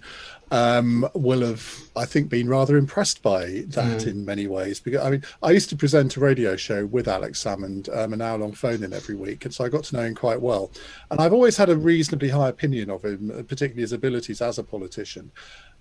[0.52, 4.08] um, will have, I think, been rather impressed by that mm.
[4.08, 4.80] in many ways.
[4.80, 8.22] Because I mean, I used to present a radio show with Alex Salmond, um, an
[8.22, 10.72] hour-long phone-in every week, and so I got to know him quite well.
[11.12, 14.64] And I've always had a reasonably high opinion of him, particularly his abilities as a
[14.64, 15.32] politician.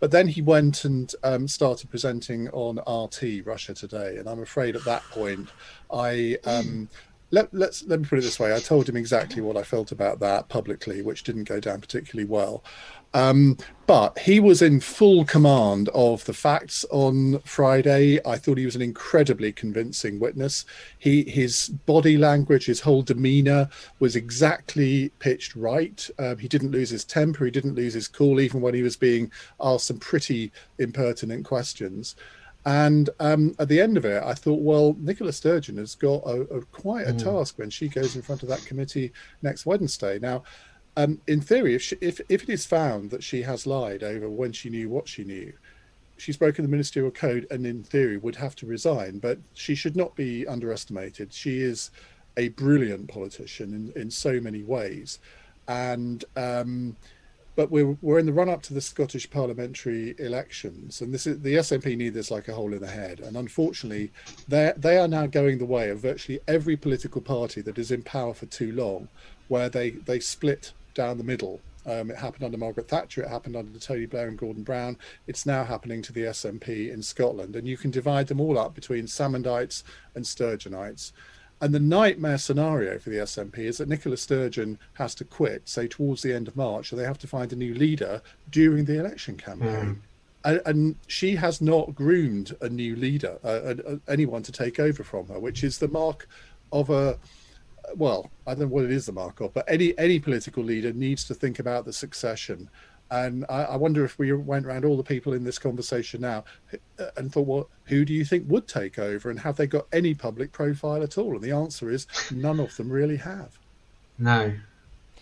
[0.05, 4.77] But then he went and um, started presenting on RT Russia Today, and I'm afraid
[4.77, 5.49] at that point,
[5.91, 6.37] I.
[6.45, 6.91] Um,
[7.31, 8.55] let, let's let me put it this way.
[8.55, 12.29] I told him exactly what I felt about that publicly, which didn't go down particularly
[12.29, 12.63] well.
[13.15, 18.19] Um, but he was in full command of the facts on Friday.
[18.27, 20.65] I thought he was an incredibly convincing witness.
[20.99, 23.69] He, his body language, his whole demeanour
[24.01, 26.09] was exactly pitched right.
[26.19, 27.45] Um, he didn't lose his temper.
[27.45, 32.17] He didn't lose his cool, even when he was being asked some pretty impertinent questions.
[32.67, 36.41] And um, at the end of it, I thought, well, Nicola Sturgeon has got a,
[36.43, 37.23] a quite a mm.
[37.23, 40.19] task when she goes in front of that committee next Wednesday.
[40.19, 40.45] Now,
[40.97, 44.29] um, in theory, if, she, if if it is found that she has lied over
[44.29, 45.53] when she knew what she knew,
[46.17, 49.19] she's broken the ministerial code and in theory would have to resign.
[49.19, 51.33] But she should not be underestimated.
[51.33, 51.91] She is
[52.37, 55.19] a brilliant politician in, in so many ways,
[55.67, 56.97] and um,
[57.57, 61.41] but we're we're in the run up to the Scottish parliamentary elections, and this is
[61.41, 63.19] the SNP need this like a hole in the head.
[63.19, 64.13] And unfortunately,
[64.47, 68.03] they they are now going the way of virtually every political party that is in
[68.03, 69.09] power for too long,
[69.49, 71.61] where they they split down the middle.
[71.87, 73.23] Um, it happened under Margaret Thatcher.
[73.23, 74.97] It happened under Tony Blair and Gordon Brown.
[75.27, 78.75] It's now happening to the SNP in Scotland, and you can divide them all up
[78.75, 79.83] between Salmondites
[80.15, 81.13] and Sturgeonites.
[81.61, 85.87] And the nightmare scenario for the SNP is that Nicola Sturgeon has to quit, say
[85.87, 88.99] towards the end of March, so they have to find a new leader during the
[88.99, 89.71] election campaign.
[89.71, 89.99] Mm.
[90.47, 95.03] And, and, she has not groomed a new leader, uh, uh, anyone to take over
[95.03, 96.29] from her, which is the mark
[96.71, 97.19] of a
[97.97, 100.93] well, I don't know what it is the mark of, but any any political leader
[100.93, 102.69] needs to think about the succession.
[103.11, 106.45] And I, I, wonder if we went around all the people in this conversation now
[106.99, 109.87] uh, and thought, well, who do you think would take over, and have they got
[109.93, 111.35] any public profile at all?
[111.35, 113.59] And the answer is none of them really have.
[114.19, 114.55] No.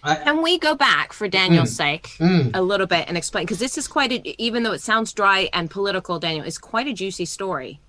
[0.04, 3.44] I, Can we go back for Daniel's sake mm, a little bit and explain?
[3.44, 6.88] Because this is quite a, even though it sounds dry and political, Daniel, it's quite
[6.88, 7.80] a juicy story.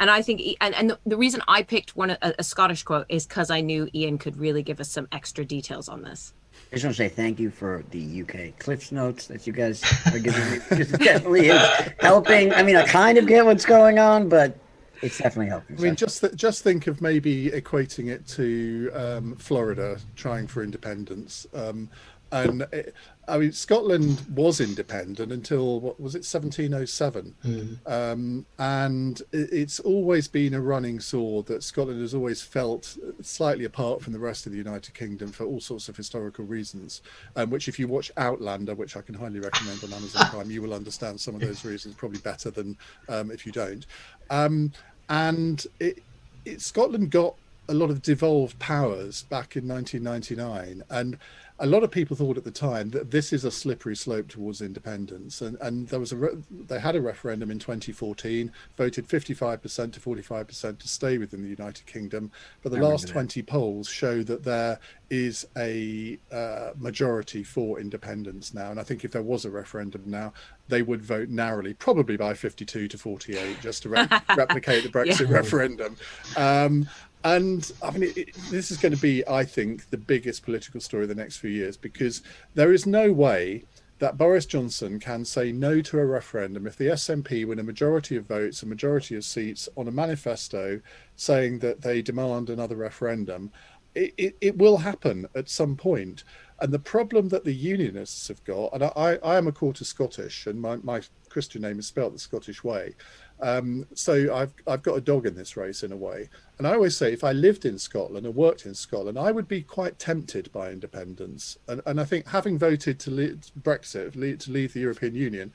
[0.00, 3.06] And I think, and, and the, the reason I picked one, a, a Scottish quote
[3.10, 6.32] is because I knew Iain could really give us some extra details on this.
[6.72, 9.82] I just want to say thank you for the UK Cliffs notes that you guys
[10.06, 10.58] are giving me.
[10.68, 11.60] Because it definitely is
[12.00, 12.52] helping.
[12.54, 14.56] I mean, I kind of get what's going on, but
[15.02, 15.76] it's definitely helping.
[15.78, 20.46] I mean, So- just th- just think of maybe equating it to um, Florida trying
[20.46, 21.46] for independence.
[21.52, 21.90] Um,
[22.32, 22.94] and it,
[23.30, 30.54] I mean, Scotland was independent until what was it, 1707, um, and it's always been
[30.54, 34.58] a running sword that Scotland has always felt slightly apart from the rest of the
[34.58, 37.02] United Kingdom for all sorts of historical reasons.
[37.36, 40.60] Um, which, if you watch Outlander, which I can highly recommend on Amazon Prime, you
[40.60, 42.76] will understand some of those reasons probably better than
[43.08, 43.86] um, if you don't.
[44.30, 44.72] Um,
[45.08, 46.02] and it,
[46.44, 47.34] it, Scotland got
[47.68, 51.16] a lot of devolved powers back in 1999, and
[51.62, 54.62] a lot of people thought at the time that this is a slippery slope towards
[54.62, 55.42] independence.
[55.42, 60.00] And, and there was a re- they had a referendum in 2014, voted 55% to
[60.00, 63.12] 45% to stay within the United Kingdom, but the I last that.
[63.12, 64.78] 20 polls show that there
[65.10, 68.70] is a uh, majority for independence now.
[68.70, 70.32] And I think if there was a referendum now,
[70.68, 75.28] they would vote narrowly, probably by 52 to 48, just to re- replicate the Brexit
[75.28, 75.36] Yeah.
[75.36, 75.96] referendum.
[76.36, 76.88] Um,
[77.24, 80.80] and I mean, it, it, this is going to be, I think, the biggest political
[80.80, 82.22] story of the next few years because
[82.54, 83.64] there is no way
[83.98, 88.16] that Boris Johnson can say no to a referendum if the SNP win a majority
[88.16, 90.80] of votes, a majority of seats on a manifesto
[91.16, 93.50] saying that they demand another referendum.
[93.94, 96.22] It, it, will happen at some point.
[96.60, 100.46] And the problem that the unionists have got, and I, I am a quarter Scottish,
[100.46, 102.94] and my, my Christian name is spelt the Scottish way.
[103.40, 106.74] Um, so I've I've got a dog in this race in a way, and I
[106.74, 109.98] always say if I lived in Scotland and worked in Scotland, I would be quite
[109.98, 111.56] tempted by independence.
[111.66, 115.52] And and I think having voted to leave, Brexit to leave the European Union,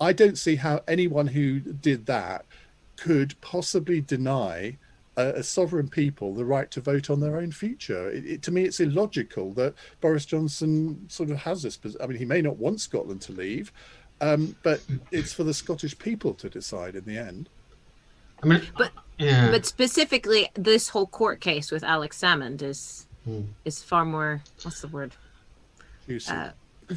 [0.00, 2.46] I don't see how anyone who did that
[2.96, 4.78] could possibly deny
[5.16, 8.10] a, a sovereign people the right to vote on their own future.
[8.10, 11.78] It, it, to me, it's illogical that Boris Johnson sort of has this.
[12.02, 13.72] I mean, he may not want Scotland to leave,
[14.20, 17.48] um, but it's for the Scottish people to decide in the end.
[18.42, 19.50] I mean, But- yeah.
[19.50, 23.06] But specifically, this whole court case with Alex Salmond is
[23.64, 25.12] is far more what's the word
[26.06, 26.30] Juicy.
[26.32, 26.50] Uh,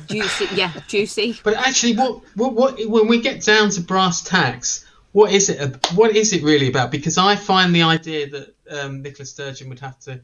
[0.08, 0.47] juicy.
[0.53, 1.39] yeah, juicy.
[1.43, 5.78] But actually, what, what, what, when we get down to brass tacks, what is it?
[5.95, 6.91] What is it really about?
[6.91, 10.22] Because I find the idea that um, Nicola Sturgeon would have to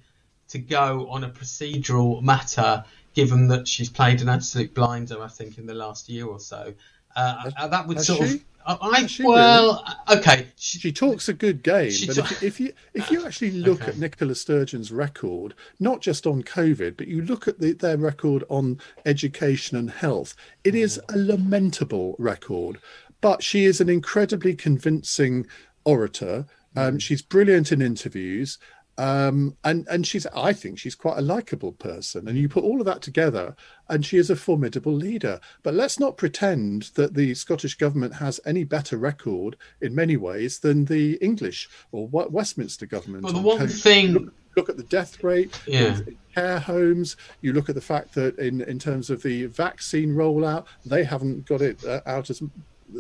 [0.50, 2.84] to go on a procedural matter,
[3.15, 6.74] given that she's played an absolute blinder, I think, in the last year or so.
[7.15, 8.36] Uh, uh, that would sort she?
[8.36, 8.43] of.
[8.67, 10.48] I, Has well, okay.
[10.56, 13.91] She, she talks a good game, but if, if you if you actually look Okay.
[13.91, 18.43] at Nicola Sturgeon's record, not just on COVID, but you look at the, their record
[18.50, 22.80] on education and health, it is a lamentable record.
[23.26, 25.48] But she is an incredibly convincing
[25.84, 26.46] orator.
[26.76, 28.60] Um, she's brilliant in interviews.
[29.00, 32.80] Um, and and she's I think she's quite a likable person, and you put all
[32.80, 33.56] of that together,
[33.90, 35.40] and she is a formidable leader.
[35.64, 40.60] But let's not pretend that the Scottish government has any better record in many ways
[40.60, 43.24] than the English or what Westminster government.
[43.24, 45.98] Well, the one thing- look, look at the death rate, Yeah.
[45.98, 47.18] in care homes.
[47.42, 51.48] You look at the fact that in in terms of the vaccine rollout, they haven't
[51.48, 52.44] got it uh, out as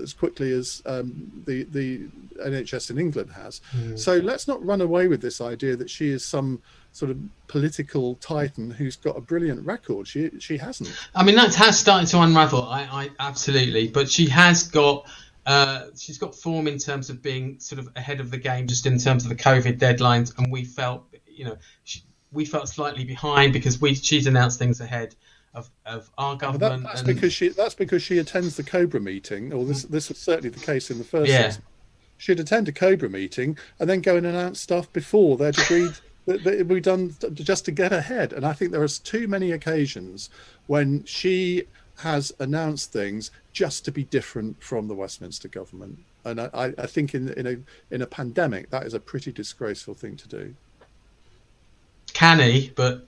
[0.01, 3.61] as quickly as um, the the NHS in England has.
[3.95, 7.17] So let's not run away with this idea that she is some sort of
[7.47, 10.07] political titan who's got a brilliant record.
[10.07, 10.89] She she hasn't.
[11.13, 12.63] I mean, that has started to unravel.
[12.63, 15.07] I, I absolutely, but she has got.
[15.45, 18.87] Uh, she's got form in terms of being sort of ahead of the game, just
[18.87, 23.03] in terms of the COVID deadlines, and we felt, you know, she, we felt slightly
[23.03, 25.13] behind because we she's announced things ahead
[25.55, 26.83] of, of our But that, government.
[26.83, 30.17] that's and, because she that's because she attends the Cobra meeting, or this this was
[30.19, 31.29] certainly the case in the first.
[31.31, 31.41] Yeah.
[31.43, 31.59] months.
[32.17, 35.93] She'd attend a Cobra meeting and then go and announce stuff before they'd agreed
[36.27, 38.33] that, that it would be done just to get ahead.
[38.33, 40.29] And I think there is too many occasions
[40.67, 41.65] when she
[41.99, 45.99] has announced things just to be different from the Westminster government.
[46.25, 47.57] And I, I I think in in a
[47.95, 50.55] in a pandemic that is a pretty disgraceful thing to do.
[52.13, 53.07] canny, but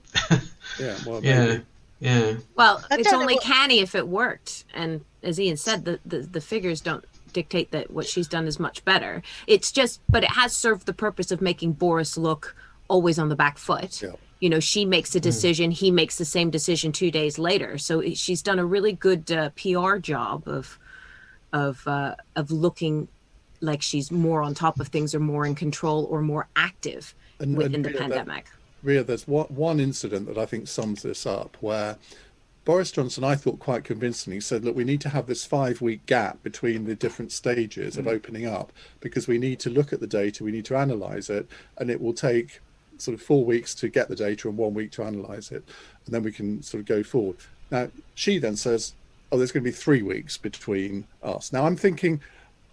[0.78, 1.64] Yeah, well, yeah, maybe.
[2.00, 2.34] Yeah.
[2.54, 4.64] Well, I it's don't know only what- canny if it worked.
[4.74, 8.58] And as Iain said, the, the, the figures don't dictate that what she's done is
[8.60, 9.22] much better.
[9.46, 12.54] It's just, but it has served the purpose of making Boris look
[12.88, 14.00] always on the back foot.
[14.02, 14.12] Yeah.
[14.40, 17.76] You know, she makes a decision, he makes the same decision two days later.
[17.76, 20.78] So she's done a really good uh, PR job of
[21.52, 23.08] of uh, of looking
[23.60, 27.56] like she's more on top of things or more in control or more active And-
[27.56, 28.46] within and the yeah, that- pandemic.
[28.82, 31.96] Ria, there's one, incident that I think sums this up where
[32.64, 36.04] Boris Johnson, I thought quite convincingly, said, look, we need to have this five week
[36.06, 38.10] gap between the different stages of mm.
[38.10, 41.48] opening up because we need to look at the data, we need to analyze it,
[41.78, 42.60] and it will take
[42.98, 45.64] sort of four weeks to get the data and one week to analyze it.
[46.04, 47.36] And then we can sort of go forward.
[47.70, 48.94] Now, she then says,
[49.30, 51.52] oh, there's going to be three weeks between us.
[51.52, 52.20] Now, I'm thinking,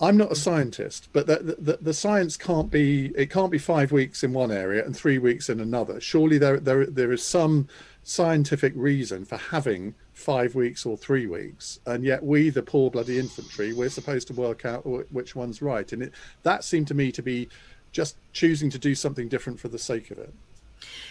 [0.01, 3.93] I'm not a scientist, but the, the, the, science can't be it can't be five
[3.93, 6.01] weeks in one area and three weeks in another.
[6.01, 7.69] Surely there there there is some
[8.03, 13.17] scientific reason for having five weeks or three weeks, and yet we, the poor bloody
[13.17, 17.11] infantry, we're supposed to work out which one's right, and it, that seemed to me
[17.11, 17.47] to be
[17.93, 20.33] just choosing to do something different for the sake of it.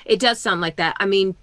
[0.04, 0.94] It does sound like that.
[1.00, 1.34] I mean,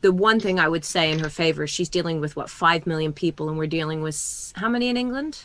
[0.00, 2.86] the one thing I would say in her favor, is she's dealing with what five
[2.86, 5.44] million people, and we're dealing with how many in England?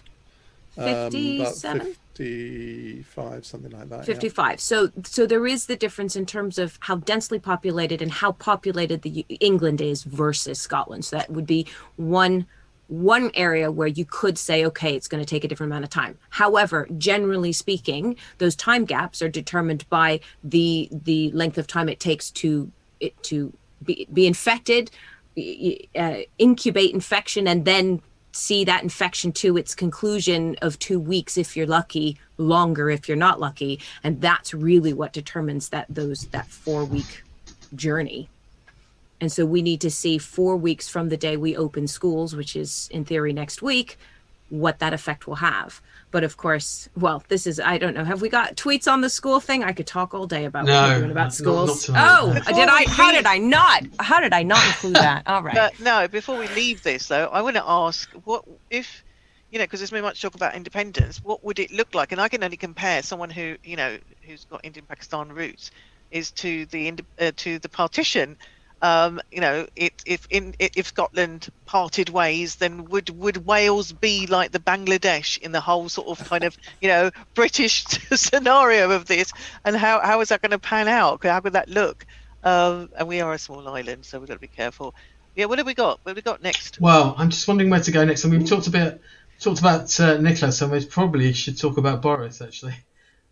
[0.76, 4.56] 57 um, 55 something like that 55 yeah.
[4.58, 9.02] so so there is the difference in terms of how densely populated and how populated
[9.02, 11.06] the england is versus scotland.
[11.06, 12.48] So that would be one
[12.88, 15.90] one area where you could say okay it's going to take a different amount of
[15.90, 16.18] time.
[16.30, 22.00] However generally speaking those time gaps are determined by the the length of time it
[22.00, 24.92] takes to it to be, be infected
[25.96, 28.02] uh, incubate infection and then
[28.34, 33.18] see that infection to its conclusion of two weeks if you're lucky longer if you're
[33.18, 33.80] not lucky.
[34.04, 37.24] And that's really what determines that those that four week
[37.76, 38.30] journey.
[39.22, 42.56] And so we need to see four weeks from the day we open schools which
[42.56, 43.98] is in theory next week
[44.62, 45.82] what that effect will have
[46.14, 48.04] but of course, well, this is I don't know.
[48.04, 49.64] Have we got tweets on the school thing?
[49.64, 51.90] I could talk all day about no, what about schools.
[51.90, 52.84] Not, not oh, did I?
[52.88, 53.84] How did I not?
[54.00, 55.24] How did I not include that?
[55.26, 55.56] All right.
[55.56, 59.04] But no, before we leave this though, I want to ask what if
[59.50, 61.18] you know because there's been much talk about independence.
[61.24, 62.12] What would it look like?
[62.12, 65.72] And I can only compare someone who you know who's got Indian Pakistan roots
[66.12, 68.38] is to the uh, to the partition
[68.84, 74.28] um, you know, it, if in if Scotland parted ways, then would would Wales be
[74.28, 79.06] like the Bangladesh in the whole sort of kind of you know British scenario of
[79.06, 79.32] this?
[79.64, 81.24] And how how is that going to pan out?
[81.24, 82.06] How could that look?
[82.44, 84.94] Um, and we are a small island, so we've got to be careful.
[85.34, 86.00] Yeah, what have we got?
[86.04, 86.82] What have we got next?
[86.82, 88.26] Well, I'm just wondering where to go next.
[88.26, 89.02] I mean, we talked a bit
[89.40, 92.76] talked about uh, Nicholas, and we probably should talk about Boris actually,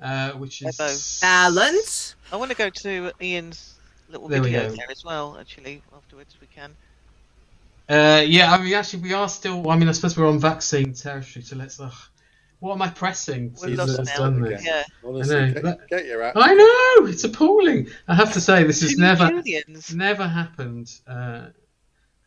[0.02, 2.16] uh, which is balance.
[2.32, 3.81] I want to go to Iain's
[4.12, 5.38] little there video there as well.
[5.39, 6.76] Actually, afterwards we can.
[7.89, 9.69] Uh, yeah, I mean, actually, we are still.
[9.69, 11.80] I mean, I suppose we're on vaccine territory, so let's.
[11.80, 11.93] Ugh,
[12.60, 13.56] what am I pressing?
[13.63, 14.63] We've lost done this?
[14.63, 14.84] Yeah.
[15.04, 15.62] Honestly, I know.
[15.62, 17.88] Get, get your I know it's appalling.
[18.08, 19.93] I have to say, this has never Julians.
[19.95, 20.91] never happened.
[21.08, 21.47] Uh,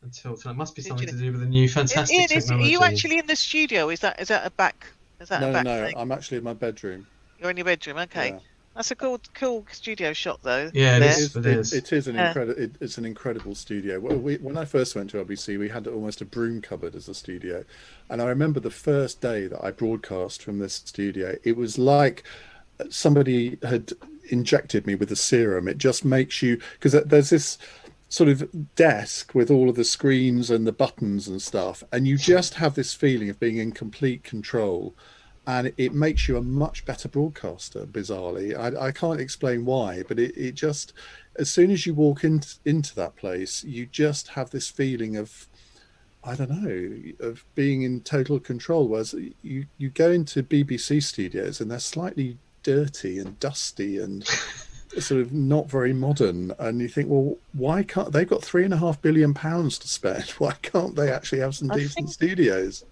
[0.05, 0.53] until tonight.
[0.53, 2.69] It must be something to do with the new fantastic Iain, is, technology.
[2.69, 3.89] Are you actually in the studio?
[3.89, 4.87] Is that is that a back?
[5.21, 5.95] Is that no, a back no, thing?
[5.97, 7.07] I'm actually in my bedroom.
[7.39, 8.31] You're in your bedroom, okay.
[8.31, 8.39] Yeah.
[8.75, 10.71] That's a cool, cool studio shot, though.
[10.75, 11.37] Yeah, it is.
[11.37, 11.73] It is.
[11.73, 12.29] It, it is an yeah.
[12.29, 12.61] incredible.
[12.61, 14.01] It, it's an incredible studio.
[14.01, 17.15] We, when I first went to LBC, we had almost a broom cupboard as a
[17.15, 17.65] studio,
[18.11, 21.37] and I remember the first day that I broadcast from this studio.
[21.45, 22.25] It was like
[22.91, 23.93] somebody had
[24.29, 25.69] injected me with a serum.
[25.69, 27.59] It just makes you because there's this
[28.09, 32.19] sort of desk with all of the screens and the buttons and stuff, and you
[32.19, 34.97] just have this feeling of being in complete control
[35.47, 38.57] and it makes you a much better broadcaster bizarrely.
[38.57, 40.93] I, I can't explain why but it, it just
[41.37, 45.47] as soon as you walk in, into that place you just have this feeling of
[46.23, 48.89] i don't know of being in total control.
[48.89, 54.27] Whereas you you go into bbc studios and they're slightly dirty and dusty and
[54.99, 58.73] sort of not very modern and you think well why can't they've got three and
[58.73, 60.31] a half billion pounds to spend.
[60.39, 62.85] Why can't they actually have some decent studios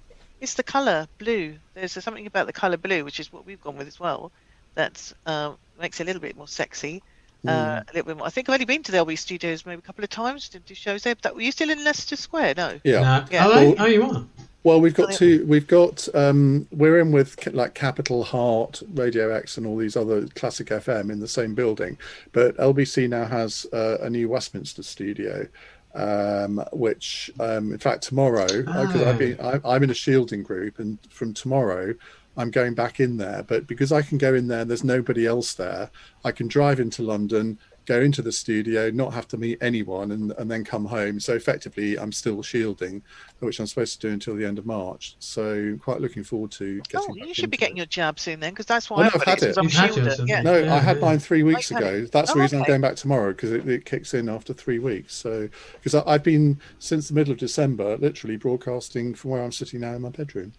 [0.42, 1.54] it's the color blue.
[1.74, 4.32] There's something about the color blue, which is what we've gone with as well.
[4.74, 7.00] That uh, makes it a little bit more sexy.
[7.44, 7.50] Mm.
[7.50, 8.26] Uh, a little bit more.
[8.26, 10.48] I think I've only been to the LB Studios maybe a couple of times.
[10.48, 11.14] Did do shows there?
[11.14, 12.54] But were you still in Leicester Square?
[12.56, 12.80] No.
[12.82, 13.00] Yeah.
[13.00, 13.24] No.
[13.30, 13.46] yeah.
[13.46, 14.26] Oh, well, oh, you are.
[14.64, 15.44] Well, we've got two.
[15.46, 20.26] We've got um, we're in with like Capital Heart, Radio X, and all these other
[20.34, 21.98] classic FM in the same building.
[22.32, 25.46] But LBC now has uh, a new Westminster studio,
[25.94, 29.10] um, which um, in fact tomorrow because oh.
[29.10, 31.94] I've been I, I'm in a shielding group and from tomorrow
[32.36, 35.26] I'm going back in there but because I can go in there and there's nobody
[35.26, 35.90] else there
[36.24, 40.32] I can drive into London go into the studio, not have to meet anyone, and,
[40.32, 41.20] and then come home.
[41.20, 43.02] So effectively, I'm still shielding,
[43.40, 45.16] which I'm supposed to do until the end of March.
[45.18, 47.22] So quite looking forward to oh, getting.
[47.22, 47.80] Oh, you should be getting it.
[47.80, 49.56] your jab soon then, because that's why oh, no, I've had it.
[49.56, 50.28] I'm shielded.
[50.28, 50.42] Yeah.
[50.42, 51.02] No, yeah, I had yeah.
[51.02, 52.06] mine three weeks ago.
[52.06, 52.64] That's oh, the reason okay.
[52.64, 55.14] I'm going back tomorrow because it, it, kicks in after three weeks.
[55.14, 59.80] So because I've been since the middle of December, literally broadcasting from where I'm sitting
[59.80, 60.52] now in my bedroom.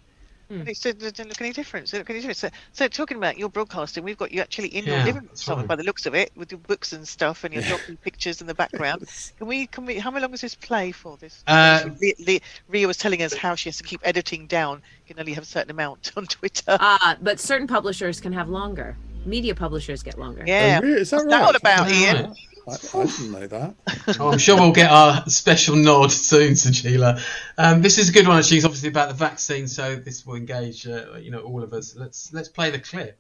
[0.60, 1.88] And it said, "Doesn't look any different.
[1.88, 4.86] Doesn't look any different." So, so talking about your broadcasting, we've got you actually in
[4.86, 5.68] your Yeah, living room, that's right.
[5.68, 8.48] by the looks of it, with your books and stuff and your docu pictures in
[8.48, 9.08] the background.
[9.38, 9.68] Can we?
[9.68, 9.98] Can we?
[10.00, 11.18] How long does this play for?
[11.18, 11.44] This?
[11.48, 12.40] Uh, Le- Le-
[12.70, 14.82] Ria was telling us how she has to keep editing down.
[15.08, 16.78] You can only have a certain amount on Twitter.
[16.80, 18.96] Uh, but certain publishers can have longer.
[19.26, 20.44] Media publishers get longer.
[20.46, 20.80] yeah.
[20.82, 21.02] Oh, really?
[21.02, 21.56] Is that What's that all right?
[21.56, 22.26] about, Yeah, Iain?
[22.26, 22.38] right.
[22.68, 23.76] I, I didn't know that.
[24.20, 27.22] Oh, I'm sure we'll get our special nod soon, Sajila.
[27.58, 28.38] Um, this is a good one.
[28.38, 31.72] Actually, it's obviously about the vaccine, so this will engage, uh, you know, all of
[31.74, 31.96] us.
[31.96, 33.18] Let's let's play the clip.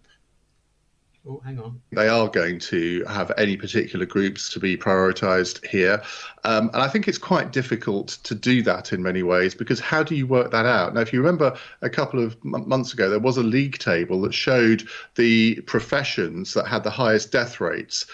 [1.25, 1.81] Oh, hang on.
[1.93, 6.03] they are going to have any particular groups to be prioritized here.
[6.43, 10.03] Um, and I think it's quite difficult to do that in many ways because how
[10.03, 10.93] do you work that out?
[10.93, 14.19] Now, if you remember a couple of m- months ago, there was a league table
[14.23, 14.85] that showed
[15.15, 18.05] the professions that had the highest death rates.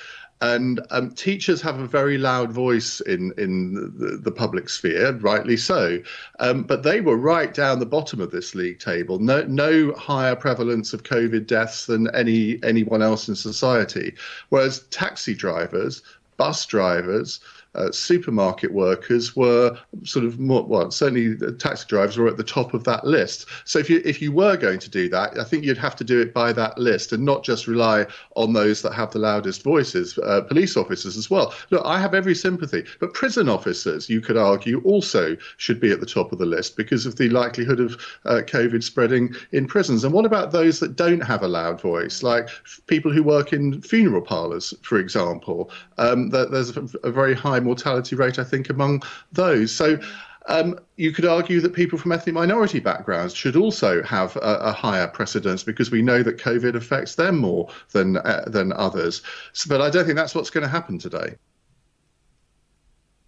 [0.41, 5.57] And um, teachers have a very loud voice in in the, the public sphere, rightly
[5.57, 6.01] so.
[6.39, 9.19] Um, but they were right down the bottom of this league table.
[9.19, 14.15] No no higher prevalence of COVID deaths than any anyone else in society.
[14.47, 16.01] Whereas taxi drivers,
[16.37, 17.41] bus drivers,
[17.91, 22.83] supermarket workers were sort of more well certainly taxi drivers were at the top of
[22.83, 23.45] that list.
[23.65, 26.03] So if you if you were going to do that i think you'd have to
[26.03, 28.05] do it by that list and not just rely
[28.35, 31.53] on those that have the loudest voices uh, police officers as well.
[31.69, 35.99] Look i have every sympathy but prison officers you could argue also should be at
[35.99, 37.93] the top of the list because of the likelihood of
[38.25, 40.03] uh, covid spreading in prisons.
[40.03, 42.49] And what about those that don't have a loud voice like
[42.87, 45.71] people who work in funeral parlors for example?
[45.97, 49.71] Um, there's a, a very high mortality rate, I think, among those.
[49.71, 49.99] So
[50.47, 54.71] um, you could argue that people from ethnic minority backgrounds should also have a, a
[54.71, 59.21] higher precedence because we know that COVID affects them more than uh, than others.
[59.53, 61.35] So, but I don't think that's what's going to happen today.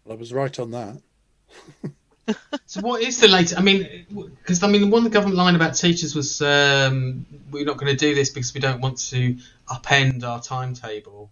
[0.04, 1.02] Well, I was right on that.
[2.66, 3.58] So what is the latest?
[3.58, 7.66] I mean, because I mean, the one the government line about teachers was um, we're
[7.66, 9.38] not going to do this because we don't want to
[9.70, 11.32] upend our timetable.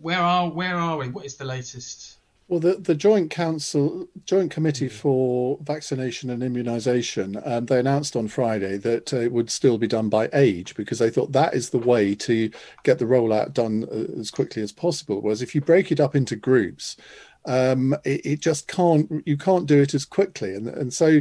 [0.00, 1.08] Where are where are we?
[1.08, 2.17] What is the latest?
[2.48, 8.26] Well, the, the Joint Council, Joint Committee for Vaccination and Immunisation, um, they announced on
[8.26, 11.68] Friday that uh, it would still be done by age because they thought that is
[11.68, 12.50] the way to
[12.84, 15.20] get the rollout done uh, as quickly as possible.
[15.20, 16.96] Whereas if you break it up into groups,
[17.44, 20.54] um, it, it just can't, you can't do it as quickly.
[20.54, 21.20] And, and so,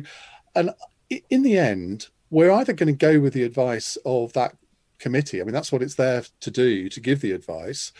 [0.55, 0.69] and
[1.29, 4.55] in the end, we're either going to go with the advice of that
[4.97, 5.41] committee.
[5.41, 7.91] I mean, that's what it's there to do, to give the advice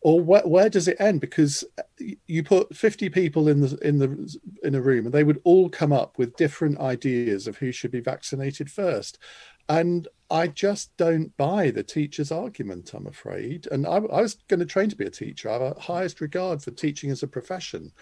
[0.00, 1.20] or where, where does it end?
[1.20, 1.82] Because uh,
[2.26, 5.68] you put 50 people in the in the in a room and they would all
[5.68, 9.18] come up with different ideas of who should be vaccinated first.
[9.68, 13.66] And i just don't buy the teacher's argument i'm afraid.
[13.70, 15.48] And i, I was going to train to be a teacher.
[15.48, 17.92] I have a highest regard for teaching as a profession.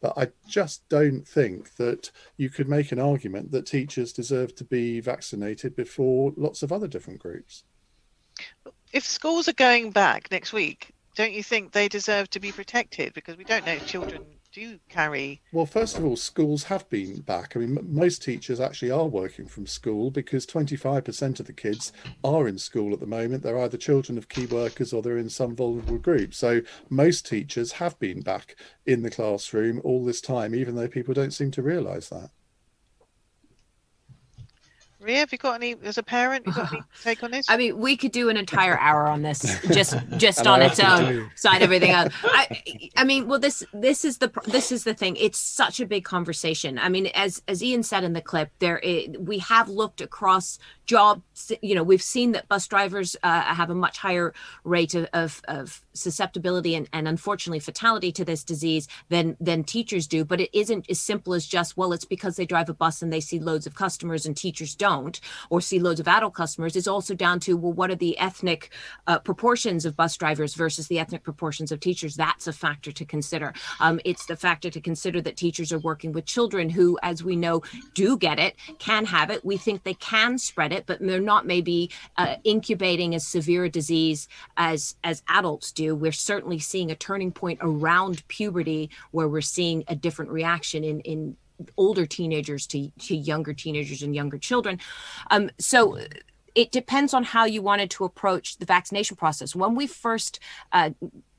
[0.00, 4.64] But i just don't think that you could make an argument that teachers deserve to
[4.64, 7.64] be vaccinated before lots of other different groups.
[8.92, 13.14] If schools are going back next week, don't you think they deserve to be protected?
[13.14, 15.40] Because we don't know if children do carry.
[15.52, 17.56] Well, first of all, schools have been back.
[17.56, 21.92] I mean, m- most teachers actually are working from school because 25% of the kids
[22.24, 23.42] are in school at the moment.
[23.42, 26.34] They're either children of key workers or they're in some vulnerable group.
[26.34, 28.56] So most teachers have been back
[28.86, 32.30] in the classroom all this time, even though people don't seem to realise that.
[35.00, 37.46] Ria, have you got any, as a parent, you got any take on this?
[37.48, 41.04] I mean, we could do an entire hour on this, just just on its own
[41.06, 41.30] do.
[41.36, 42.12] side, everything else.
[42.22, 45.16] I, I mean, well, this this is the this is the thing.
[45.16, 46.78] It's such a big conversation.
[46.78, 50.58] I mean, as as Iain said in the clip, there i we have looked across
[50.84, 51.50] jobs.
[51.62, 54.34] You know, we've seen that bus drivers uh, have a much higher
[54.64, 60.06] rate of of, of susceptibility and, and unfortunately fatality to this disease than than teachers
[60.06, 60.24] do.
[60.24, 63.12] But it isn't as simple as just well, it's because they drive a bus and
[63.12, 65.20] they see loads of customers and teachers don't,
[65.50, 66.76] or see loads of adult customers.
[66.76, 68.70] It's also down to well, what are the ethnic
[69.06, 72.16] uh, proportions of bus drivers versus the ethnic proportions of teachers?
[72.16, 73.52] That's a factor to consider.
[73.80, 77.36] Um, it's the factor to consider that teachers are working with children who, as we
[77.36, 77.62] know,
[77.94, 79.44] do get it, can have it.
[79.44, 83.70] We think they can spread it, but they're not maybe uh, incubating as severe a
[83.70, 85.79] disease as as adults do.
[85.88, 91.00] We're certainly seeing a turning point around puberty where we're seeing a different reaction in
[91.00, 91.36] in
[91.76, 94.78] older teenagers to, to younger teenagers and younger children.
[95.30, 95.98] Um, so
[96.54, 99.54] it depends on how you wanted to approach the vaccination process.
[99.54, 100.40] When we first
[100.72, 100.90] uh,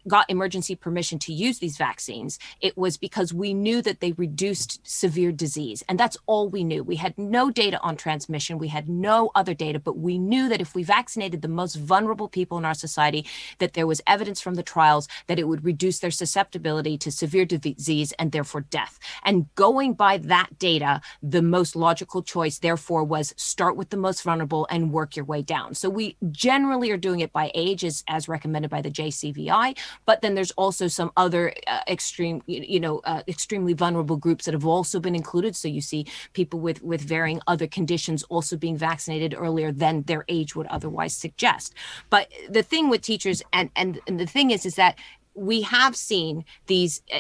[0.07, 4.79] got emergency permission to use these vaccines, it was because we knew that they reduced
[4.87, 5.83] severe disease.
[5.87, 6.83] And that's all we knew.
[6.83, 10.61] We had no data on transmission, we had no other data, but we knew that
[10.61, 13.25] if we vaccinated the most vulnerable people in our society,
[13.59, 17.45] that there was evidence from the trials that it would reduce their susceptibility to severe
[17.45, 18.99] disease and therefore death.
[19.23, 24.23] And going by that data, the most logical choice, therefore, was start with the most
[24.23, 25.73] vulnerable and work your way down.
[25.75, 29.77] So we generally are doing it by age, as, as recommended by the JCVI.
[30.05, 34.45] But then there's also some other uh, extreme, you, you know, uh, extremely vulnerable groups
[34.45, 35.55] that have also been included.
[35.55, 40.25] So you see people with with varying other conditions also being vaccinated earlier than their
[40.27, 41.73] age would otherwise suggest.
[42.09, 44.97] But the thing with teachers, and and, and the thing is, is that
[45.33, 47.19] we have seen these uh,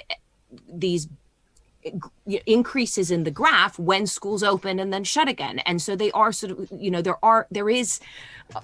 [0.71, 1.07] these
[2.45, 5.59] increases in the graph when schools open and then shut again.
[5.59, 7.99] And so they are sort of you know there are there is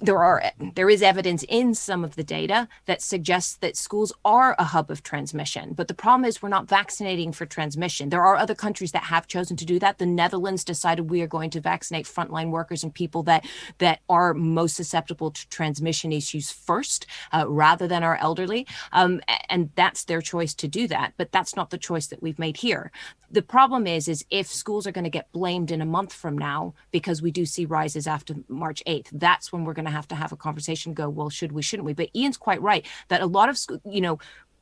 [0.02, 0.42] there are
[0.74, 4.90] there is evidence in some of the data that suggests that schools are a hub
[4.90, 5.72] of transmission.
[5.74, 8.10] But the problem is we're not vaccinating for transmission.
[8.10, 9.98] There are other countries that have chosen to do that.
[9.98, 13.46] The netherlands decided we are going to vaccinate frontline workers and people that
[13.78, 18.66] that are most susceptible to transmission issues first uh, rather than our elderly.
[18.92, 22.38] Um, and that's their choice to do that but that's not the choice that we've
[22.38, 22.90] made here.
[23.30, 26.38] The problem is is if schools are going to get blamed in a month from
[26.38, 30.08] now because we do see rises after march 8th that's when we're going to have
[30.08, 31.92] to have a conversation go well should we shouldn't we?
[31.92, 34.18] But Iain's quite right that a lot of you know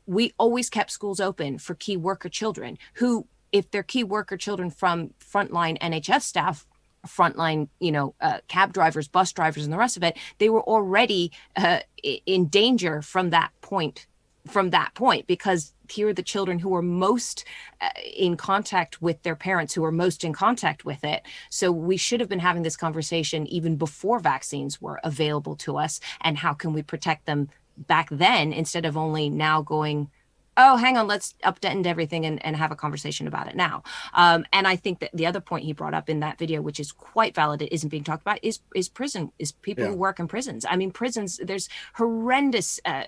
[0.06, 4.70] we always kept schools open for key worker children who if they're key worker children
[4.70, 6.66] from frontline nhs staff
[7.06, 10.62] frontline, you know, uh, cab drivers, bus drivers, and the rest of it, they were
[10.62, 14.06] already uh, in danger from that point
[14.48, 17.44] from that point because here are the children who are most
[17.80, 21.22] uh, in contact with their parents who are most in contact with it.
[21.50, 26.00] So we should have been having this conversation even before vaccines were available to us
[26.20, 30.10] and how can we protect them back then instead of only now going
[30.56, 33.82] oh, hang on, let's update everything and, and have a conversation about it now.
[34.14, 36.80] Um, and I think that the other point he brought up in that video, which
[36.80, 39.90] is quite valid, it isn't being talked about, is is prison, is people yeah.
[39.90, 40.64] who work in prisons.
[40.68, 43.04] I mean, prisons, there's horrendous uh,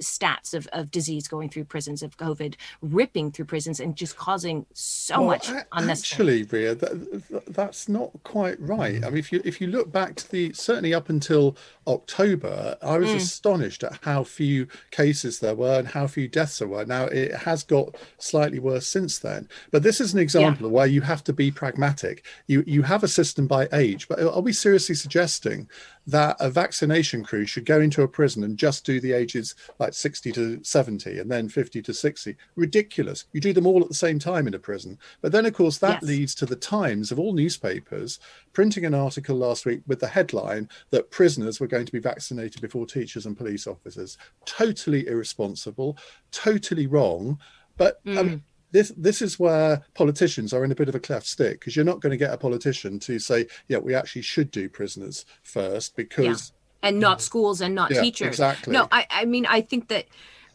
[0.00, 4.66] stats of, of disease going through prisons, of COVID ripping through prisons and just causing
[4.72, 6.40] so well, much unnecessary.
[6.40, 9.04] Actually, Ria, that, that's not quite right.
[9.04, 12.98] I mean, if you if you look back to the certainly up until October, I
[12.98, 13.16] was mm.
[13.16, 16.84] astonished at how few cases there were and how few deaths there were.
[16.92, 19.48] Now, it has got slightly worse since then.
[19.70, 20.74] But this is an example yeah.
[20.74, 22.26] where you have to be pragmatic.
[22.48, 25.70] You, you have a system by age, but are we seriously suggesting
[26.06, 29.94] that a vaccination crew should go into a prison and just do the ages like
[29.94, 32.36] 60 to 70 and then 50 to 60?
[32.56, 33.26] Ridiculous.
[33.32, 34.98] You do them all at the same time in a prison.
[35.20, 36.02] But then, of course, that yes.
[36.02, 38.18] leads to the Times of all newspapers
[38.52, 42.60] printing an article last week with the headline that prisoners were going to be vaccinated
[42.60, 44.18] before teachers and police officers.
[44.44, 45.96] Totally irresponsible,
[46.30, 47.38] totally wrong.
[47.76, 48.18] But mm.
[48.18, 51.76] um, this this is where politicians are in a bit of a cleft stick because
[51.76, 55.24] you're not going to get a politician to say, yeah, we actually should do prisoners
[55.42, 56.52] first because.
[56.52, 56.58] Yeah.
[56.84, 58.26] And not schools and not yeah, teachers.
[58.26, 58.72] Exactly.
[58.72, 60.06] No, I, I mean, I think that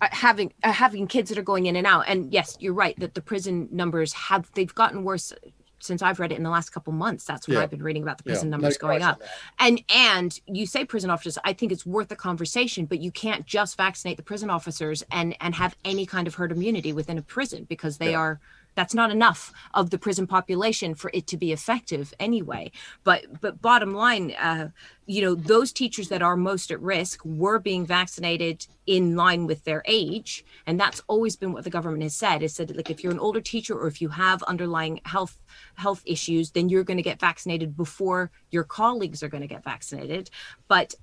[0.01, 2.99] uh, having uh, having kids that are going in and out and yes you're right
[2.99, 5.34] that the prison numbers have they've gotten worse
[5.80, 7.25] since I've read it in the last couple months.
[7.25, 7.63] That's when yeah.
[7.63, 8.51] I've been reading about the prison yeah.
[8.51, 9.21] numbers no going up.
[9.59, 13.45] And and you say prison officers, I think it's worth the conversation, but you can't
[13.45, 17.21] just vaccinate the prison officers and and have any kind of herd immunity within a
[17.21, 18.19] prison because they yeah.
[18.19, 18.39] are
[18.78, 22.71] that's not enough of the prison population for it to be effective anyway.
[23.03, 24.69] But but bottom line uh,
[25.07, 29.63] you know those teachers that are most at risk were being vaccinated in line with
[29.63, 30.45] their age.
[30.67, 32.43] And that's always been what the government has said.
[32.43, 35.39] Is said like if you're an older teacher or if you have underlying health
[35.73, 39.63] health issues then you're going to get vaccinated before your colleagues are going to get
[39.63, 40.30] vaccinated.
[40.67, 40.93] But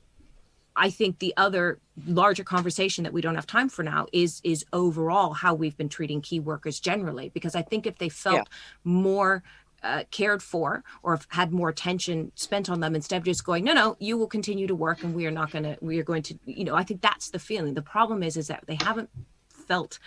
[0.76, 4.64] I think the other larger conversation that we don't have time for now is is
[4.72, 7.30] overall how we've been treating key workers generally.
[7.30, 8.44] Because I think if they felt yeah.
[8.84, 9.42] more
[9.84, 13.74] uh, cared for or had more attention spent on them instead of just going, no,
[13.74, 16.22] no, you will continue to work and we are not going to, we are going
[16.22, 17.74] to, you know, I think that's the feeling.
[17.74, 19.10] The problem is, is that they haven't
[19.50, 19.98] felt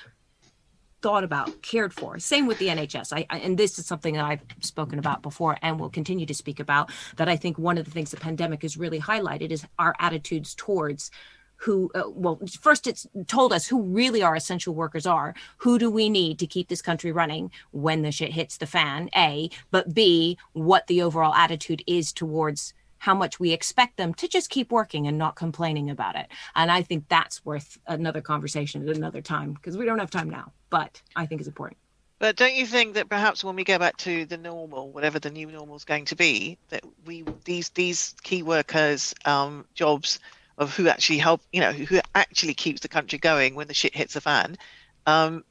[1.08, 2.20] thought about, cared for.
[2.20, 3.16] Same with the NHS.
[3.16, 6.34] I, I, and this is something that I've spoken about before and will continue to
[6.34, 6.92] speak about.
[7.16, 10.54] That I think one of the things the pandemic has really highlighted is our attitudes
[10.54, 11.10] towards
[11.56, 15.90] who uh, well first it's told us who really our essential workers are who do
[15.90, 19.92] we need to keep this country running when the shit hits the fan a but
[19.92, 24.72] b what the overall attitude is towards how much we expect them to just keep
[24.72, 26.28] working and not complaining about it.
[26.56, 30.30] And I think that's worth another conversation at another time because we don't have time
[30.30, 31.78] now, but I think it's important.
[32.20, 35.30] But don't you think that perhaps when we go back to the normal, whatever the
[35.30, 40.20] new normal is going to be, that we these these key workers um, jobs
[40.58, 43.96] of who actually help, you know, who actually keeps the country going when the shit
[43.96, 44.58] hits the fan.
[45.06, 45.44] Um,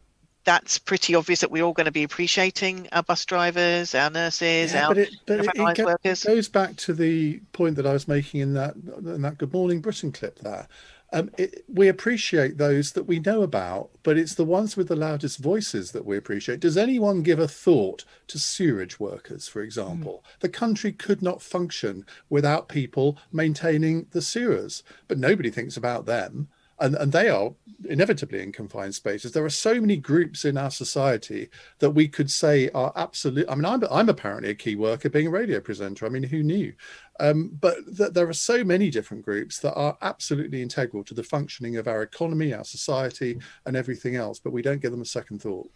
[0.47, 4.73] that's pretty obvious that we're all going to be appreciating our bus drivers, our nurses,
[4.73, 6.25] Yeah, our but it, but it, it workers.
[6.25, 9.81] goes back to the point that I was making in that in that Good Morning
[9.81, 10.69] Britain clip there.
[11.13, 14.97] Um, it, we appreciate those that we know about, but it's the ones with the
[14.97, 16.61] loudest voices that we appreciate.
[16.61, 20.25] Does anyone give a thought to sewerage workers, for example?
[20.41, 26.49] The country could not function without people maintaining the sewers, but nobody thinks about them.
[26.79, 27.53] And, and they are
[27.89, 29.33] inevitably in confined spaces.
[29.33, 31.49] There are so many groups in our society
[31.79, 33.47] that we could say are absolute.
[33.49, 36.07] I mean, I'm, I'm apparently a key worker being a radio presenter.
[36.07, 36.73] I mean, who knew?
[37.19, 41.23] Um, but th- there are so many different groups that are absolutely integral to the
[41.23, 44.39] functioning of our economy, our society, and everything else.
[44.39, 45.71] But we don't give them a second thought.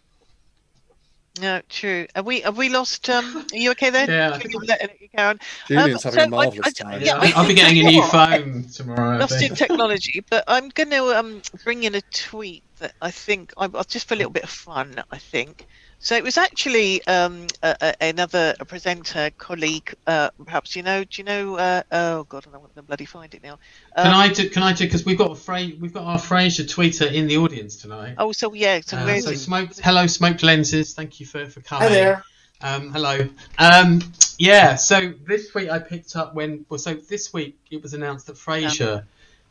[1.39, 2.07] No, true.
[2.13, 3.09] Have we have we lost?
[3.09, 4.05] Um, are you okay there?
[4.09, 4.37] Yeah.
[4.37, 5.39] Can we let it go on?
[5.67, 7.01] Julian's Um, having a so I- marvelous I- time.
[7.01, 9.11] yeah, I'll, I'll be getting a new phone tomorrow.
[9.15, 13.11] I lost in technology, but I'm going to um, bring in a tweet that I
[13.11, 15.01] think I, I'll just for a little bit of fun.
[15.09, 15.67] I think
[16.01, 16.15] so.
[16.15, 19.93] It was actually um, a, a, another presenter colleague.
[20.05, 21.03] Uh, perhaps you know.
[21.03, 21.55] Do you know?
[21.55, 23.53] Uh, oh God, I don't want to bloody find it now.
[23.95, 24.49] Um, Can I do?
[24.49, 24.85] Can I do?
[24.85, 28.15] Because we've got a Fra- we've got our Frasier tweeter in the audience tonight.
[28.17, 28.81] Oh, so yeah.
[28.81, 29.79] So Uh, so smoked.
[29.79, 30.93] Hello, smoked lenses.
[30.93, 31.87] Thank you for for coming.
[31.87, 32.23] Hi there.
[32.63, 33.27] Um, hello.
[33.57, 34.01] Um,
[34.37, 34.75] yeah.
[34.75, 36.65] So this tweet I picked up when.
[36.69, 39.03] Well, so this week it was announced that Frasier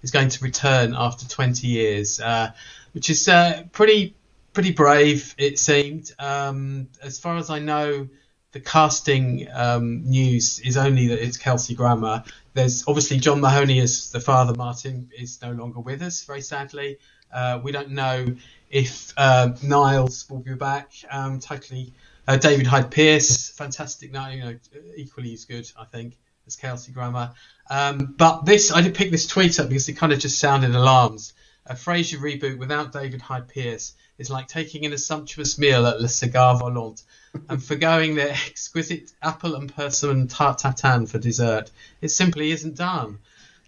[0.02, 2.52] is going to return after 20 years, uh,
[2.92, 4.14] which is uh, pretty
[4.52, 5.34] pretty brave.
[5.38, 6.12] It seemed.
[6.18, 8.08] Um, as far as I know,
[8.52, 12.24] the casting um, news is only that it's Kelsey Grammer.
[12.52, 14.54] There's obviously John Mahoney as the father.
[14.54, 16.98] Martin is no longer with us, very sadly.
[17.32, 18.26] Uh, we don't know
[18.68, 20.92] if uh, Niles will be back.
[21.10, 21.92] Um, totally.
[22.26, 24.12] Uh, David Hyde Pierce, fantastic.
[24.12, 24.56] Now, you know,
[24.96, 27.32] equally as good, I think, as Kelsey Grammer.
[27.68, 30.74] Um, but this, I did pick this tweet up because it kind of just sounded
[30.74, 31.34] alarms.
[31.66, 36.00] A Frasier reboot without David Hyde Pierce is like taking in a sumptuous meal at
[36.00, 37.02] Le Cigare Volant
[37.48, 41.70] and forgoing their exquisite apple and persimmon tart for dessert.
[42.00, 43.18] It simply isn't done.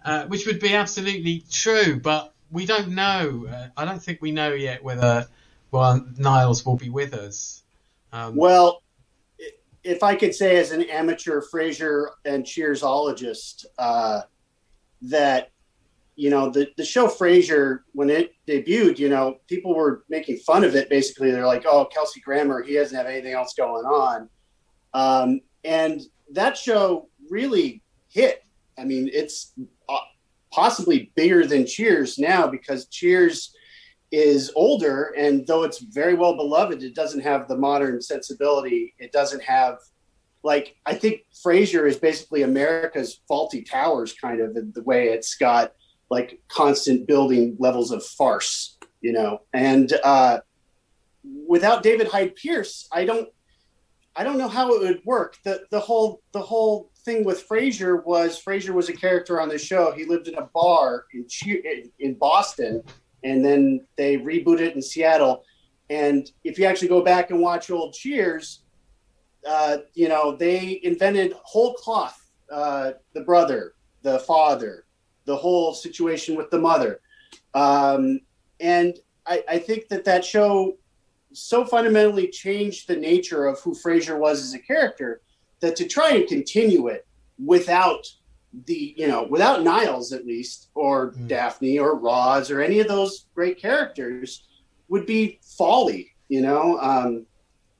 [0.04, 3.46] Uh, which would be absolutely true, but we don't know.
[3.48, 5.28] Uh, I don't think we know yet whether
[5.70, 7.62] well Niles will be with us.
[8.12, 8.82] Um, Well,
[9.84, 14.22] if I could say, as an amateur Frasier and Cheersologist, uh,
[15.02, 15.51] that
[16.22, 20.62] you know the the show Frasier when it debuted, you know, people were making fun
[20.62, 20.88] of it.
[20.88, 24.28] Basically, they're like, "Oh, Kelsey Grammer, he doesn't have anything else going on,"
[24.94, 26.00] um, and
[26.30, 28.44] that show really hit.
[28.78, 29.52] I mean, it's
[29.88, 29.96] uh,
[30.52, 33.52] possibly bigger than Cheers now because Cheers
[34.12, 39.10] is older and though it's very well beloved it doesn't have the modern sensibility it
[39.10, 39.78] doesn't have
[40.42, 45.34] like i think frasier is basically america's Fawlty Towers kind of the, the way it's
[45.34, 45.72] got
[46.12, 50.38] like constant building levels of farce you know and uh
[51.48, 53.28] without david hyde pierce i don't
[54.14, 58.04] i don't know how it would work the the whole the whole thing with frasier
[58.04, 61.26] was frasier was a character on the show he lived in a bar in
[61.98, 62.82] in boston
[63.24, 65.44] and then they rebooted it in Seattle.
[65.90, 68.62] And if you actually go back and watch old Cheers,
[69.48, 72.18] uh, you know they invented whole cloth.
[72.50, 74.81] Uh, the brother, the father,
[75.24, 77.00] the whole situation with the mother,
[77.54, 78.20] um,
[78.60, 80.76] and I, I think that that show
[81.32, 85.20] so fundamentally changed the nature of who Frasier was as a character
[85.60, 87.06] that to try and continue it
[87.42, 88.06] without
[88.66, 91.28] the you know without Niles at least or Mm.
[91.28, 94.46] Daphne or Roz or any of those great characters
[94.88, 97.24] would be folly you know um,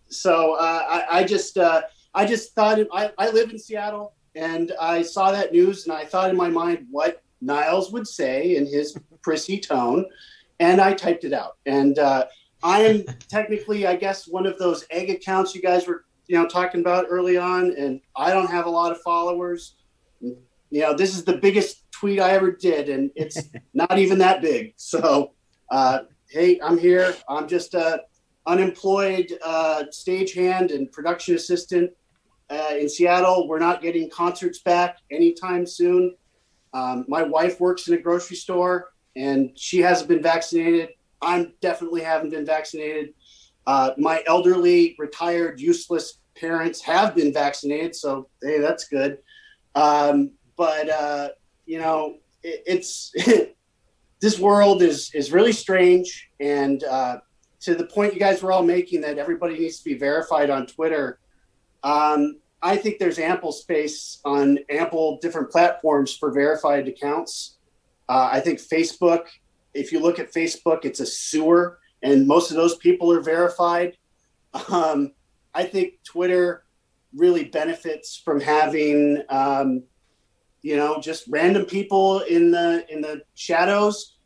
[0.09, 1.83] so uh, I, I just uh,
[2.15, 6.07] I just thought I, I live in Seattle and I saw that news and I
[6.07, 10.07] thought in my mind what Niles would say in his prissy tone
[10.61, 12.27] and I typed it out and uh,
[12.63, 16.47] I am technically I guess one of those egg accounts you guys were you know
[16.47, 19.75] talking about early on and I don't have a lot of followers
[20.73, 23.39] you know, this is the biggest tweet I ever did, and it's
[23.75, 24.73] not even that big.
[24.77, 25.33] So,
[25.71, 27.15] uh, hey, I'm here.
[27.29, 28.01] I'm just a
[28.47, 31.91] unemployed uh, stagehand and production assistant
[32.49, 33.49] uh, in Seattle.
[33.49, 36.17] We're not getting concerts back anytime soon.
[36.75, 40.91] Um, my wife works in a grocery store, and she hasn't been vaccinated.
[41.21, 43.15] I'm definitely haven't been vaccinated.
[43.67, 49.19] Uh, my elderly, retired, useless parents have been vaccinated, so hey, that's good.
[49.75, 51.29] Um, but uh,
[51.67, 53.13] you know, it, it's
[54.21, 57.19] this world is is really strange, and uh,
[57.61, 60.67] to the point you guys were all making that everybody needs to be verified on
[60.67, 61.19] Twitter.
[61.85, 67.57] Um, I think there's ample space on ample different platforms for verified accounts.
[68.09, 69.27] Uh, I think Facebook
[69.75, 73.97] if you look at Facebook, it's a sewer, and most of those people are verified.
[74.69, 75.13] Um,
[75.55, 76.65] I think Twitter
[77.15, 79.83] really benefits from having, um,
[80.63, 84.17] you know, just random people in the in the shadows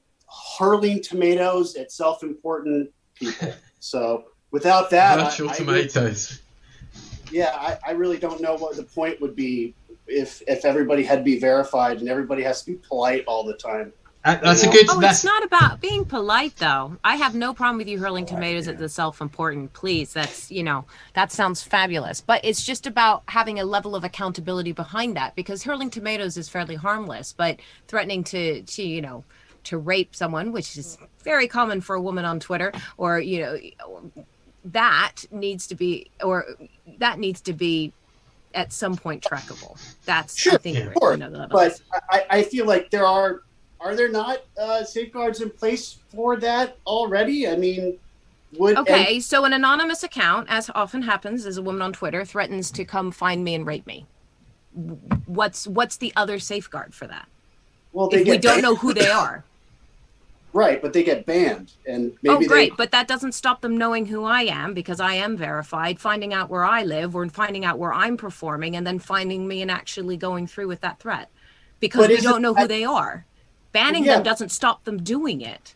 [0.58, 3.52] hurling tomatoes at self-important people.
[3.78, 6.42] so without that, Virtual I, I tomatoes.
[7.30, 9.74] Yeah, I, I really don't know what the point would be
[10.06, 13.54] if if everybody had to be verified and everybody has to be polite all the
[13.54, 13.92] time.
[14.24, 14.86] Uh, That's a good.
[14.88, 16.96] Oh, that's it's not about being polite, though.
[17.04, 19.72] I have no problem with you hurling tomatoes at the self-important.
[19.72, 22.22] Please, that's you know that sounds fabulous.
[22.22, 26.48] But it's just about having a level of accountability behind that because hurling tomatoes is
[26.48, 29.22] fairly harmless, but threatening to to you know
[29.62, 34.26] to rape someone, which is very common for a woman on Twitter, or you know
[34.72, 36.44] that needs to be or
[36.98, 37.92] that needs to be
[38.54, 39.78] at some point trackable.
[40.04, 40.92] That's I Sure, think Yeah.
[40.98, 41.80] Sure, another level but.
[42.10, 43.42] I, I feel like there are
[43.80, 47.46] are there not uh, safeguards in place for that already?
[47.48, 47.98] I mean,
[48.58, 52.24] would and- Okay, so an anonymous account, as often happens, as a woman on Twitter
[52.24, 54.06] threatens to come find me and rape me.
[55.26, 57.28] What's what's the other safeguard for that?
[57.92, 59.44] well, they If we don't know who they are.
[60.56, 63.76] Right, but they get banned, and maybe oh, great, they but that doesn't stop them
[63.76, 67.64] knowing who I am because I am verified, finding out where I live, or finding
[67.64, 71.28] out where I'm performing, and then finding me and actually going through with that threat
[71.78, 73.24] because But we isn't don't know who that- they are.
[73.72, 74.14] Banning Yeah.
[74.14, 75.74] them doesn't stop them doing it.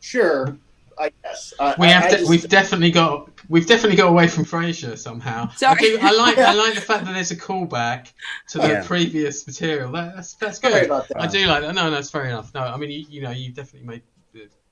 [0.00, 0.56] sure.
[1.00, 2.04] I guess I, we I- have.
[2.04, 3.30] I to, just- we've definitely got.
[3.50, 5.48] We've definitely got away from Frasier somehow.
[5.56, 5.72] Sorry.
[5.78, 6.38] I, do, I like.
[6.38, 8.12] I like the fact that there's a callback
[8.50, 8.84] to the Yeah.
[8.86, 9.90] previous material.
[9.92, 10.84] That, that's that's good.
[10.84, 11.20] about that.
[11.22, 11.74] I do like that.
[11.74, 12.52] No, no, it's fair enough.
[12.54, 14.02] No, I mean, you, you know, you definitely made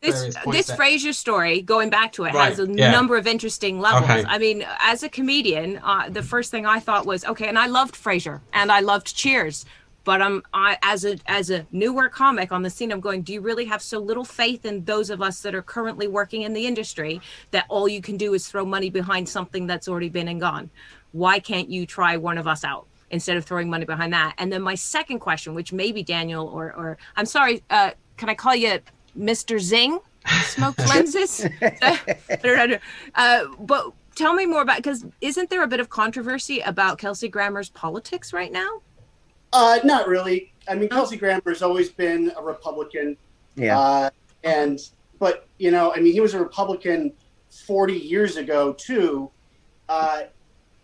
[0.03, 0.77] this various points this there.
[0.77, 2.91] Frasier story, going back to it, Right, has a yeah.
[2.91, 4.11] number of interesting levels.
[4.11, 4.25] Okay.
[4.29, 7.67] I mean, as a comedian, uh, the first thing I thought was okay, and I
[7.67, 9.65] loved Frasier and I loved Cheers,
[10.07, 13.33] but um, I as a as a newer comic on the scene, I'm going, do
[13.33, 16.53] you really have so little faith in those of us that are currently working in
[16.53, 20.29] the industry that all you can do is throw money behind something that's already been
[20.29, 20.71] and gone?
[21.11, 22.87] Why can't you try one of us out?
[23.11, 26.73] Instead of throwing money behind that, and then my second question, which maybe Daniel or
[26.73, 28.79] or I'm sorry, uh, can I call you
[29.19, 29.59] Mr.
[29.59, 29.99] Zing?
[30.45, 31.47] smoked lenses.
[33.15, 37.29] uh, but tell me more about because isn't there a bit of controversy about Kelsey
[37.29, 38.83] Grammer's politics right now?
[39.57, 40.53] Uh, not really.
[40.69, 43.17] I mean, Kelsey has always been a Republican.
[43.55, 43.79] Yeah.
[43.79, 44.11] Uh,
[44.45, 44.79] and,
[45.19, 47.15] but, you know, I mean, he was a Republican
[47.67, 49.31] 40 years ago, too.
[49.89, 50.25] Uh,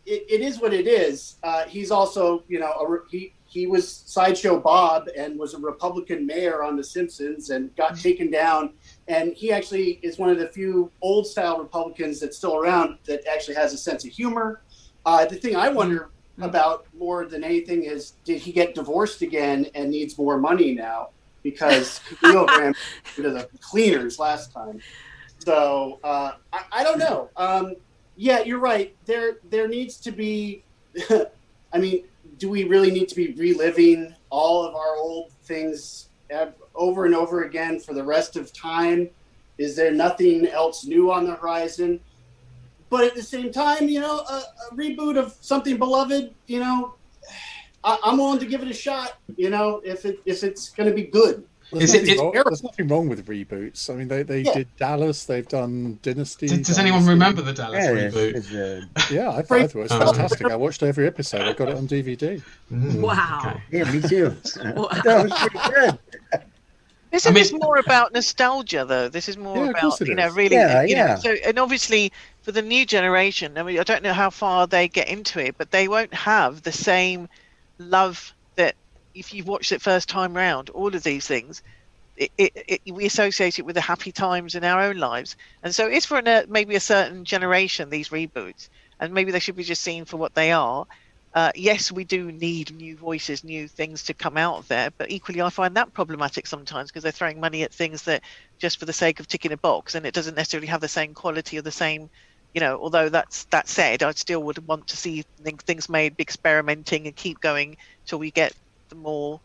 [0.07, 1.37] it, it is what it is.
[1.43, 6.27] Uh, he's also, you know, a, he, he was Sideshow Bob and was a Republican
[6.27, 8.73] mayor on The Simpsons and got taken down.
[9.07, 13.21] And he actually is one of the few old style Republicans that's still around that
[13.31, 14.63] actually has a sense of humor.
[15.05, 16.09] Uh, the thing I wonder
[16.41, 21.11] about more than anything is did he get divorced again and needs more money now
[21.43, 22.75] because Camille ran
[23.17, 24.81] into the cleaners last time.
[25.39, 27.31] So uh, I, I don't know.
[27.37, 27.75] Um,
[28.17, 28.95] yeah, you're right.
[29.07, 30.65] There there needs to be.
[31.75, 32.05] I mean,
[32.39, 36.09] do we really need to be reliving all of our old things
[36.75, 39.09] over and over again for the rest of time?
[39.59, 42.01] Is there nothing else new on the horizon?
[42.93, 46.95] But at the same time, you know, a, a reboot of something beloved, you know,
[47.83, 49.17] I, I'm willing to give it a shot.
[49.39, 51.43] You know, if it if it's going to be good.
[51.73, 53.89] There's, Is it- nothing it- wrong, there's nothing wrong with reboots.
[53.89, 54.53] I mean, they, they Yeah.
[54.59, 56.49] did Dallas, they've done Dynasty.
[56.49, 58.35] Does, does anyone remember the Dallas Yeah, reboot?
[58.35, 59.99] it's, uh, Yeah, I thought, I it was Oh.
[60.13, 60.51] fantastic.
[60.51, 61.41] I watched every episode.
[61.41, 62.43] I got it on DVD.
[62.71, 63.41] Mm, Wow.
[63.47, 63.63] okay.
[63.71, 64.37] yeah, me too.
[64.77, 64.89] Wow.
[65.03, 65.99] that was pretty good.
[67.11, 69.09] This Isn't I mean- this more about nostalgia, though?
[69.09, 71.07] This is more Yeah, about you know really, Yeah, you yeah.
[71.09, 71.17] know.
[71.21, 72.11] So and obviously
[72.43, 75.57] for the new generation, I mean, I don't know how far they get into it,
[75.59, 77.29] but they won't have the same
[77.79, 78.75] love that
[79.15, 80.71] if you've watched it first time round.
[80.71, 81.63] All of these things,
[82.17, 85.75] it, it, it, we associate it with the happy times in our own lives, and
[85.75, 88.69] so it's for an, uh, maybe a certain generation these reboots,
[89.01, 90.85] and maybe they should be just seen for what they are.
[91.35, 95.11] Uh, yes, we do need new voices, new things to come out of there, but
[95.11, 98.23] equally, I find that problematic sometimes because they're throwing money at things that
[98.59, 101.15] just for the sake of ticking a box, and it doesn't necessarily have the same
[101.15, 102.11] quality or the same,
[102.55, 102.79] you know.
[102.81, 107.17] Although that's that said, I still would want to see things made, be experimenting, and
[107.17, 107.77] keep going
[108.07, 108.53] till we get
[108.89, 109.41] the more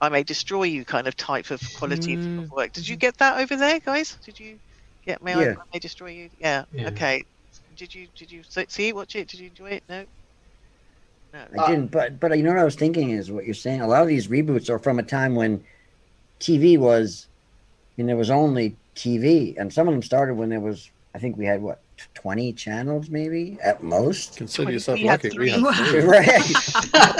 [0.00, 2.44] "I may destroy you" kind of type of quality Mm.
[2.44, 2.72] of work.
[2.72, 4.16] Did you get that over there, guys?
[4.24, 4.58] Did you
[5.04, 5.54] get "May I, Yeah.
[5.58, 6.30] I may destroy you"?
[6.40, 6.64] Yeah.
[6.72, 6.88] Yeah.
[6.88, 7.24] Okay.
[7.76, 8.94] Did you did you see- see it?
[8.96, 9.28] Watch it?
[9.28, 9.84] Did you enjoy it?
[9.88, 10.04] No.
[11.32, 11.62] No.
[11.62, 13.82] I didn't, but but you know what I was thinking is what you're saying.
[13.82, 15.62] A lot of these reboots are from a time when
[16.40, 17.26] TV was,
[17.98, 21.36] and there was only TV, and some of them started when there was I think
[21.36, 21.80] we had what
[22.14, 24.36] twenty channels, maybe at most.
[24.36, 25.28] Consider yourself lucky.
[25.28, 25.50] We three.
[25.50, 26.00] had three.
[26.00, 26.44] right.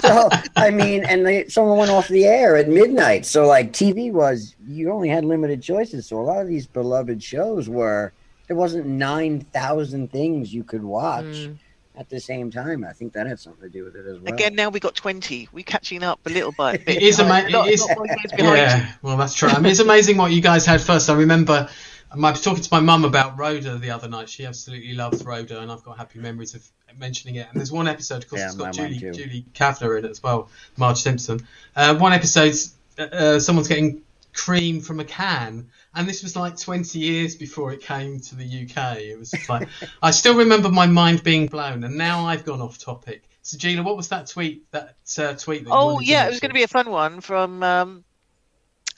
[0.03, 3.27] so I mean, and they, someone went off the air at midnight.
[3.27, 6.07] So like TV was, you only had limited choices.
[6.07, 8.13] So a lot of these beloved shows were
[8.47, 11.59] there wasn't nine thousand things you could watch Mm.
[11.97, 12.85] at the same time.
[12.85, 14.33] I think that had something to do with it as well.
[14.33, 15.49] Again, now we got 20.
[15.53, 16.83] We're catching up a little bit.
[16.87, 18.57] It is behind- ama- not- it is- not more years behind.
[18.57, 19.49] Yeah, well, that's true.
[19.51, 21.11] I mean, it's amazing what you guys had first.
[21.11, 21.69] I remember
[22.11, 24.29] I was talking to my mum about Rhoda the other night.
[24.29, 27.49] She absolutely loves Rhoda, and I've got happy memories of mentioning it.
[27.51, 28.99] And there's one episode, of course, Yeah, it's got Julie.
[28.99, 31.47] Julie Kavner in it as well, Marge Simpson.
[31.77, 32.55] Uh, one episode,
[32.99, 34.03] uh, uh, someone's getting
[34.33, 35.69] cream from a can.
[35.95, 38.99] And this was like 20 years before it came to the UK.
[38.99, 39.69] It was just like,
[40.03, 43.25] I still remember my mind being blown, and now I've gone off topic.
[43.43, 44.71] So, Gila, what was that tweet?
[44.73, 47.63] That uh, tweet that Oh, yeah, it was going to be a fun one from
[47.63, 48.05] um,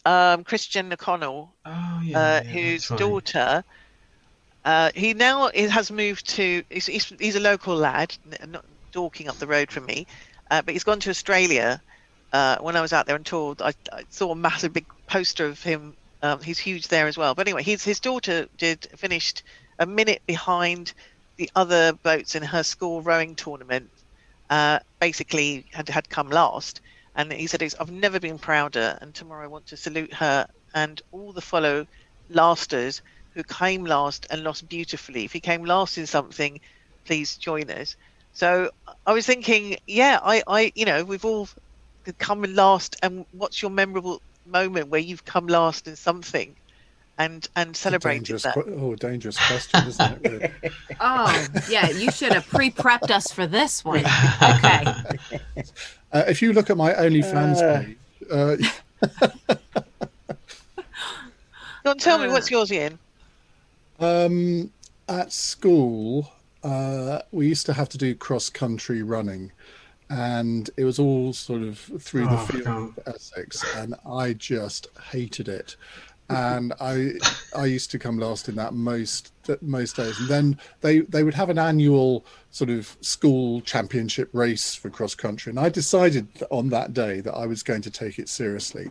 [0.04, 3.64] um, Christian O'Connell, Oh, yeah, uh, yeah, whose daughter.
[4.64, 6.62] Uh, he now has moved to.
[6.68, 8.16] He's, he's, he's a local lad,
[8.48, 10.06] not Dorking up the road from me,
[10.50, 11.80] uh, but he's gone to Australia.
[12.32, 15.46] Uh, when I was out there and toured, I, I saw a massive big poster
[15.46, 15.94] of him.
[16.22, 17.34] Um, he's huge there as well.
[17.34, 19.42] But anyway, his his daughter did finished
[19.78, 20.92] a minute behind
[21.36, 23.90] the other boats in her school rowing tournament.
[24.50, 26.80] Uh, basically, had had come last,
[27.20, 31.00] and he said, "I've never been prouder." And tomorrow, I want to salute her and
[31.12, 31.86] all the follow
[32.30, 33.02] lasters
[33.34, 35.24] who came last and lost beautifully.
[35.24, 36.60] If you came last in something,
[37.04, 37.96] please join us.
[38.32, 38.70] So
[39.06, 41.48] I was thinking, yeah, I, I, you know, we've all
[42.18, 42.96] come last.
[43.02, 46.56] And what's your memorable moment where you've come last in something,
[47.18, 48.54] and and celebrated dangerous, that?
[48.54, 50.30] que- oh, dangerous question, isn't it?
[50.30, 50.74] really?
[51.02, 54.04] Oh, yeah, you should have pre-prepped us for this one.
[54.42, 54.84] Okay.
[56.12, 57.82] Uh, if you look at my OnlyFans Uh.
[57.82, 57.96] page,
[58.30, 58.56] uh,
[61.84, 62.32] Go on, tell me Uh.
[62.32, 62.98] what's yours, Iain.
[63.98, 64.70] Um,
[65.08, 66.30] at school,
[66.62, 69.52] uh, we used to have to do cross country running,
[70.08, 72.98] and it was all sort of through the Oh, field God.
[73.06, 75.76] of Essex, and I just hated it.
[76.30, 77.12] And I,
[77.56, 80.18] I used to come last in that most most days.
[80.20, 85.14] And then they they would have an annual sort of school championship race for cross
[85.14, 88.90] country, and I decided on that day that I was going to take it seriously,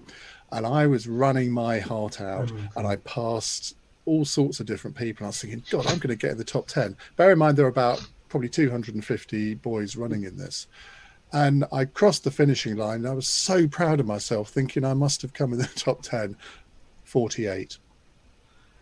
[0.51, 3.75] and I was running my heart out, oh, and I passed
[4.05, 5.25] all sorts of different people.
[5.25, 6.97] I was thinking, God, I'm going to get in the top 10.
[7.15, 10.67] Bear in mind, there are about probably 250 boys running in this.
[11.31, 13.01] And I crossed the finishing line.
[13.01, 16.01] And I was so proud of myself, thinking I must have come in the top
[16.01, 16.35] 10.
[17.09, 17.77] 48.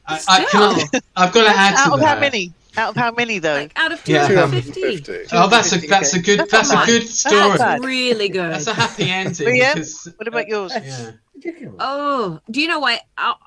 [0.10, 2.16] I, I, can I, I've got to add to Out of that.
[2.16, 2.54] how many?
[2.78, 3.54] Out of how many though?
[3.56, 4.28] Like out of Yeah.
[4.28, 4.82] 250.
[5.02, 5.36] 250.
[5.36, 7.58] Oh, that's a that's a good That's that's a good story.
[7.58, 7.84] That's.
[7.86, 8.52] Really good.
[8.54, 9.48] That's a happy ending.
[9.48, 10.74] Liam, because, What about uh, yours?
[10.76, 11.12] yeah.
[11.80, 13.02] Oh, do you know what?
[13.18, 13.40] I'll,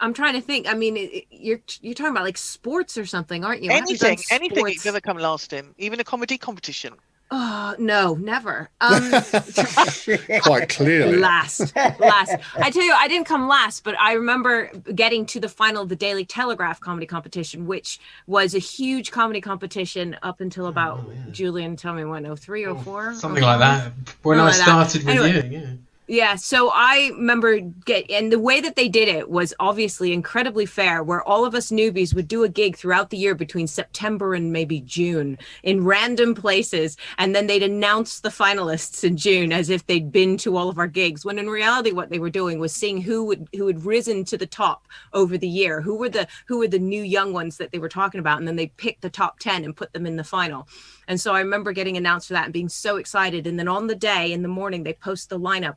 [0.00, 0.68] I'm trying to think.
[0.68, 3.70] I mean, it, it- you're you're talking about like sports or something, aren't you?
[3.70, 6.94] I haven't done anything, anything sports- you've ever come last in, even a comedy competition.
[7.30, 8.70] Oh no, never.
[8.80, 9.10] Um,
[10.42, 11.16] Quite clearly.
[11.16, 12.36] last, last.
[12.56, 15.88] I tell you, I didn't come last, but I remember getting to the final of
[15.88, 17.98] the Daily Telegraph comedy competition, which
[18.28, 21.30] was a huge comedy competition up until about Oh, yeah.
[21.32, 21.74] Julian.
[21.74, 22.26] Tell me when?
[22.26, 23.92] Oh three, oh four, Something like that.
[24.22, 24.90] When I Something like that.
[24.90, 25.48] started with Anyway.
[25.50, 25.66] you, yeah.
[26.08, 30.64] Yeah, so I remember get and the way that they did it was obviously incredibly
[30.64, 34.32] fair, where all of us newbies would do a gig throughout the year between September
[34.32, 39.68] and maybe June in random places, and then they'd announce the finalists in June as
[39.68, 41.24] if they'd been to all of our gigs.
[41.24, 44.38] When in reality, what they were doing was seeing who would who had risen to
[44.38, 47.72] the top over the year, who were the who were the new young ones that
[47.72, 50.14] they were talking about, and then they picked the top ten and put them in
[50.14, 50.68] the final.
[51.08, 53.48] And so I remember getting announced for that and being so excited.
[53.48, 55.76] And then on the day in the morning, they post the lineup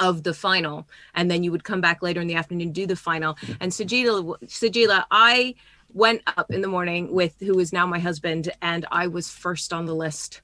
[0.00, 2.96] of the final and then you would come back later in the afternoon do the
[2.96, 3.36] final.
[3.60, 5.54] And sajila sajila i
[5.94, 9.72] went up in the morning with who is now my husband and i was first
[9.72, 10.42] on the list.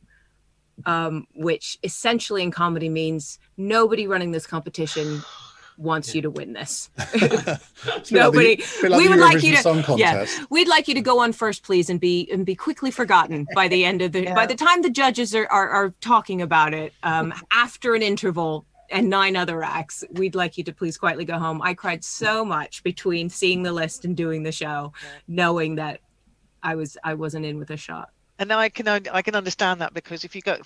[0.87, 5.23] Um, which essentially in comedy means nobody running this competition
[5.77, 6.91] wants you to win this.
[7.15, 10.27] It's a like the- Nobody- like we would like you to- Song yeah.
[10.51, 13.69] we'd like you to go on first please and be and be quickly forgotten by
[13.69, 14.35] the end of the Yeah.
[14.35, 18.65] by the time the judges are are, are talking about it um, after an interval
[18.93, 22.45] and nine other acts we'd like you to please quietly go home i cried so
[22.45, 24.93] much between seeing the list and doing the show
[25.27, 26.01] knowing that
[26.63, 29.81] i was i wasn't in with a shot And now I can I can understand
[29.81, 30.57] that because if you go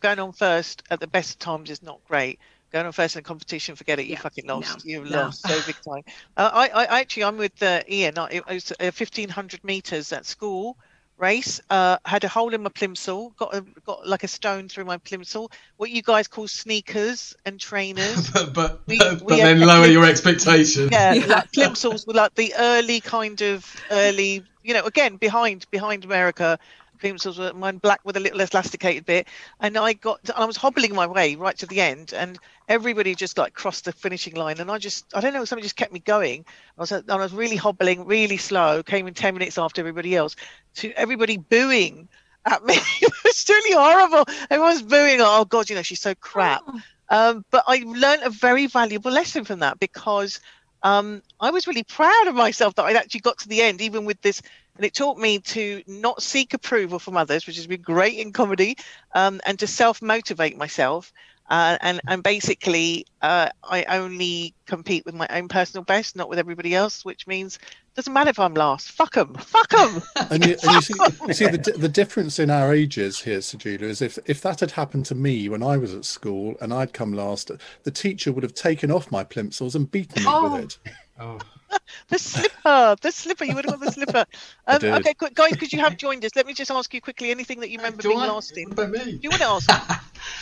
[0.00, 2.38] going on first at the best times is not great.
[2.72, 4.06] Going on first in a competition, forget it.
[4.06, 4.78] You Yeah, fucking lost.
[4.78, 5.22] no, You've no.
[5.24, 6.02] lost so big time.
[6.36, 8.16] Uh, I, I actually I'm with uh, Iain.
[8.18, 10.78] I, it was uh, 1500 meters at school
[11.18, 11.60] race.
[11.70, 13.34] Uh, had a hole in my plimsoll.
[13.36, 15.50] Got a, got like a stone through my plimsoll.
[15.76, 18.30] What you guys call sneakers and trainers.
[18.34, 20.90] but but, We- but, we then had- lower your expectations.
[20.92, 21.26] Yeah, Yeah.
[21.26, 26.58] like plimsolls were like the early kind of early, you know, again behind behind America,
[26.96, 29.28] plimsolls were mine black with a little elasticated bit,
[29.60, 32.38] and I got I was hobbling my way right to the end, and
[32.68, 35.76] everybody just like crossed the finishing line, and I just I don't know something just
[35.76, 36.44] kept me going.
[36.78, 40.36] I was I was really hobbling, really slow, came in ten minutes after everybody else,
[40.76, 42.08] to everybody booing
[42.44, 42.74] at me.
[43.02, 44.24] it was really horrible.
[44.50, 45.18] Everyone's booing.
[45.20, 46.62] Oh God, you know she's so crap.
[46.66, 46.80] Oh.
[47.08, 50.40] Um, but I learned a very valuable lesson from that because
[50.82, 54.04] um, I was really proud of myself that I'd actually got to the end, even
[54.04, 54.42] with this.
[54.76, 58.32] And it taught me to not seek approval from others, which has been great in
[58.32, 58.76] comedy,
[59.14, 61.12] um, and to self motivate myself.
[61.48, 66.40] Uh, and and basically, uh, I only compete with my own personal best, not with
[66.40, 67.04] everybody else.
[67.04, 67.58] Which means
[67.94, 68.90] doesn't matter if I'm last.
[68.90, 69.34] Fuck them.
[69.34, 70.02] Fuck them.
[70.30, 70.94] And you, and you see,
[71.28, 74.72] you see the, the difference in our ages here, Sajila, is if, if that had
[74.72, 77.50] happened to me when I was at school and I'd come last,
[77.84, 80.56] the teacher would have taken off my plimsolls and beaten me Oh.
[80.56, 80.78] with it.
[81.18, 81.38] Oh,
[82.08, 83.44] The slipper, the slipper.
[83.44, 84.24] You would have got the slipper.
[84.66, 84.94] I Um, did.
[84.94, 87.60] okay, quick, guys, because you have joined us, let me just ask you quickly anything
[87.60, 88.26] that you remember do being I?
[88.26, 88.68] last in.
[88.70, 89.12] What about me?
[89.12, 89.70] Do you want to ask?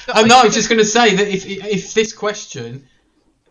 [0.09, 2.87] Oh no, I was just going to say that if if this question,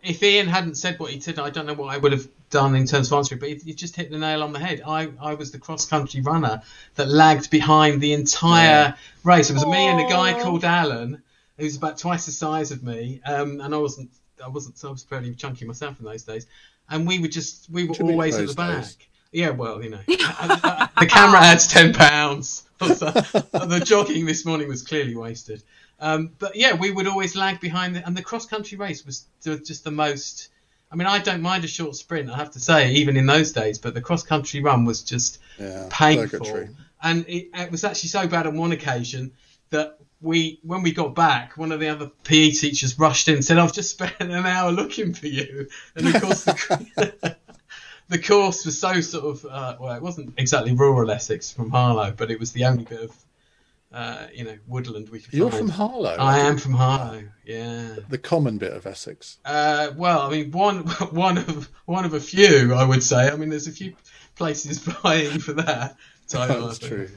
[0.04, 2.76] if Iain hadn't said what he said, I don't know what I would have done
[2.76, 3.40] in terms of answering.
[3.40, 4.82] But you just hit the nail on the head.
[4.86, 6.62] I, I was the cross country runner
[6.96, 8.96] that lagged behind the entire Yeah.
[9.24, 9.50] race.
[9.50, 11.24] It was me and a guy called Alan,
[11.58, 14.12] who's about twice the size of me, um, and I wasn't
[14.44, 16.48] I wasn't I was fairly chunky myself in those days,
[16.90, 18.82] and we were just we were What do you mean always at the back.
[18.84, 18.98] days?
[19.32, 22.64] Yeah, well, you know, the camera adds ten pounds.
[22.80, 25.64] the jogging this morning was clearly wasted.
[26.00, 29.26] Um, but yeah, we would always lag behind, the, and the cross country race was
[29.44, 30.50] just the most.
[30.92, 33.52] I mean, I don't mind a short sprint, I have to say, even in those
[33.54, 33.80] days.
[33.80, 36.70] But the cross country run was just Yeah, painful, purgatory.
[37.02, 39.32] and it, it was actually so bad on one occasion
[39.72, 43.46] that we, when we got back, one of the other PE teachers rushed in and
[43.46, 47.38] said, "I've just spent an hour looking for you," and of course the.
[48.10, 52.12] The course was so sort of uh, well, it wasn't exactly rural Essex from Harlow,
[52.16, 53.16] but it was the only bit of
[53.94, 55.38] uh, you know woodland we could find.
[55.40, 55.62] You're find.
[55.62, 56.16] from Harlow.
[56.20, 57.24] I am from Harlow.
[57.46, 57.96] Yeah.
[58.10, 59.40] The common bit of Essex.
[59.46, 60.80] Uh, well, I mean, one
[61.12, 63.30] one of one of a few, I would say.
[63.30, 63.96] I mean, there's a few
[64.36, 65.96] places vying for that.
[66.28, 66.92] title, I That's think.
[66.92, 67.10] true.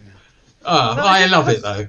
[0.64, 1.88] Oh, No, I love it though.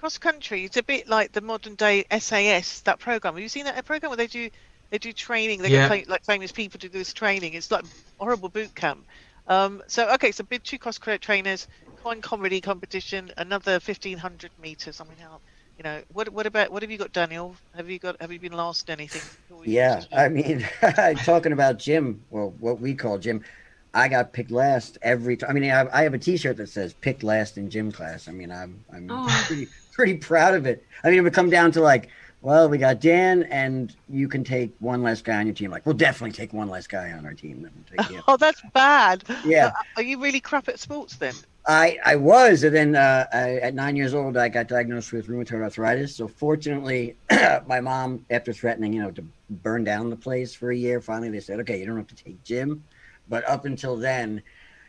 [0.00, 3.34] Cross country, it's a bit like the modern day SAS, that program.
[3.34, 4.48] Have you seen that program where they do
[4.90, 5.60] they do training?
[5.60, 5.70] They Yeah.
[5.70, 7.54] get fa- like famous people to do this training.
[7.54, 7.84] It's like
[8.18, 9.06] horrible boot camp.
[9.46, 14.52] Um, so okay, so big two cross country trainers, coin comedy competition, another fifteen hundred
[14.58, 15.00] meters.
[15.00, 15.40] I mean, how,
[15.76, 17.56] you know, what what about what have you got, Daniel?
[17.74, 19.30] Have you got have you been last anything?
[19.64, 20.66] Yeah, I mean,
[21.22, 23.44] talking about gym, well, what we call gym,
[23.92, 25.50] I got picked last every time.
[25.50, 28.32] I mean, I, I have a T-shirt that says "picked last in gym class." I
[28.32, 29.44] mean, I'm I'm Oh.
[29.46, 30.86] pretty pretty proud of it.
[31.02, 32.08] I mean, it would come down to like,
[32.40, 35.72] well, we got Dan, and you can take one less guy on your team.
[35.72, 37.68] Like, we'll definitely take one less guy on our team.
[37.98, 38.22] We'll.
[38.28, 39.24] Oh, that's bad.
[39.44, 39.72] Yeah.
[39.96, 41.34] Are you really crap at sports then?
[41.66, 45.26] I, I was, and then uh, I, at nine years old, I got diagnosed with
[45.26, 46.14] rheumatoid arthritis.
[46.14, 47.16] So fortunately,
[47.66, 51.30] my mom, after threatening, you know, to burn down the place for a year, finally
[51.30, 52.84] they said, okay, you don't have to take gym.
[53.28, 54.42] But up until then,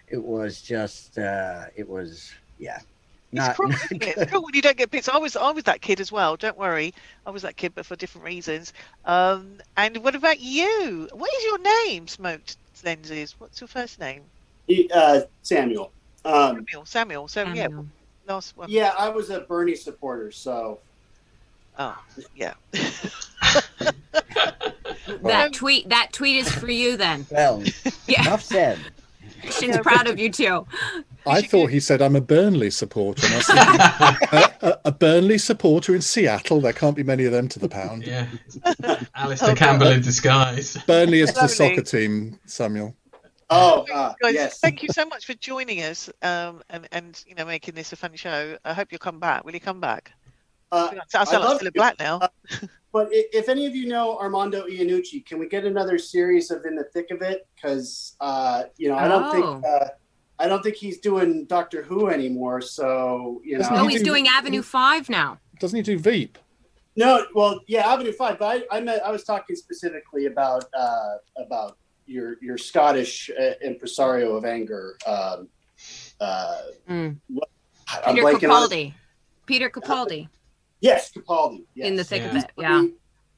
[0.08, 2.80] it was just, uh, it was, yeah,
[3.32, 3.50] not.
[3.50, 4.18] it's cruel, isn't it?
[4.18, 5.10] It's cruel when you don't get picked.
[5.10, 6.36] I was I was that kid as well.
[6.36, 6.94] Don't worry,
[7.26, 8.74] I was that kid, but for different reasons.
[9.06, 11.08] Um, and what about you?
[11.14, 12.08] What is your name?
[12.08, 13.36] Smoked lenses.
[13.40, 14.22] What's your first name?
[14.68, 15.92] He- uh, Samuel.
[16.26, 16.86] Um, Samuel.
[16.86, 17.28] Samuel.
[17.28, 17.68] So yeah,
[18.28, 18.70] last one.
[18.70, 20.80] yeah, I was a Bernie supporter, so
[21.78, 21.98] Oh,
[22.36, 22.54] yeah.
[25.24, 27.26] That tweet that tweet is for you then.
[27.32, 27.64] well,
[28.08, 28.22] Yeah.
[28.22, 28.78] enough said.
[29.50, 30.68] She's proud of you too.
[31.30, 33.26] I thought he said I'm a Burnley supporter.
[33.26, 34.30] And I was thinking,
[34.62, 36.62] a, a, a Burnley supporter in Seattle.
[36.62, 38.06] There can't be many of them to the pound.
[38.06, 38.28] Yeah.
[39.16, 40.78] Alastair Campbell in disguise.
[40.88, 42.96] Burnley is the soccer team, Samuel.
[43.50, 47.34] oh uh, Guys, yes, thank you so much for joining us um, and and you
[47.36, 48.58] know making this a fun show.
[48.66, 49.44] I hope you'll come back.
[49.46, 50.12] Will you come back?
[50.72, 52.20] Uh, I sound I'd like love still black now.
[52.92, 56.76] But if any of you know Armando Iannucci, can we get another series of In
[56.76, 57.48] the Thick of It?
[57.56, 59.32] Because uh, you know, I don't Oh.
[59.32, 59.90] think uh,
[60.40, 62.62] I don't think he's doing Doctor Who anymore.
[62.62, 65.38] So you know, Oh, he he's do- doing Avenue Five now.
[65.60, 66.38] Doesn't he do Veep?
[66.96, 68.40] no, well, yeah, Avenue Five.
[68.40, 73.52] But I, I meant I was talking specifically about uh, about your your Scottish uh,
[73.64, 74.98] impresario of anger.
[75.06, 75.50] Um,
[76.22, 76.58] uh,
[76.90, 77.18] Mm.
[78.04, 78.94] I'm Peter blanking on- Capaldi.
[79.46, 80.28] Peter Capaldi
[80.82, 81.64] Yes, Capaldi.
[81.76, 81.88] Yes.
[81.88, 82.30] in the thick Yeah.
[82.30, 82.52] of it.
[82.58, 82.82] Yeah.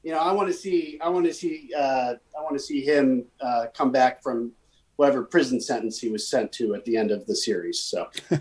[0.04, 2.80] you know, I want to see, I want to see, uh, I want to see
[2.84, 4.52] him uh, come back from
[4.96, 7.78] whatever prison sentence he was sent to at the end of the series.
[7.80, 8.08] So,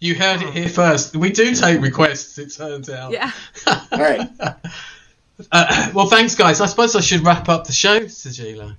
[0.00, 1.16] You heard it here first.
[1.16, 3.10] We do take requests, it turns out.
[3.10, 3.32] Yeah.
[3.66, 4.28] all right,
[5.52, 6.60] Uh, well, thanks, guys.
[6.60, 8.76] I suppose I should wrap up the show, Sajila.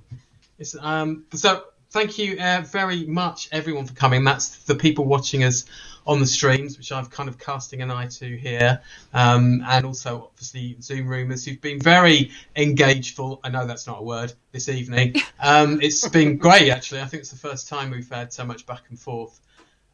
[0.57, 4.23] It's, um, so thank you uh, very much, everyone, for coming.
[4.23, 5.65] That's the people watching us
[6.09, 8.81] on the streams, which I've kind of casting an eye to here,
[9.13, 13.39] um, and also obviously Zoom roomers who've been very engageful.
[13.43, 15.15] I know that's not a word this evening.
[15.41, 16.99] Um, it's been great, actually.
[16.99, 19.39] I think it's the first time we've had so much back and forth.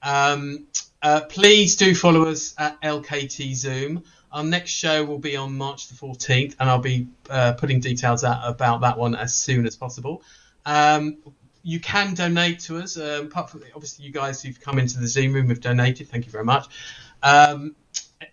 [0.02, 0.66] Um,
[1.04, 4.04] uh, please do follow us at LKT Zoom.
[4.32, 8.24] Our next show will be on March the 14th, and I'll be uh, putting details
[8.24, 10.24] out about that one as soon as possible.
[10.66, 11.18] Um,
[11.66, 12.96] you can donate to us.
[12.96, 16.08] Um, apart from obviously you guys who've come into the Zoom room have donated.
[16.08, 16.68] Thank you very much.
[17.24, 17.76] Um,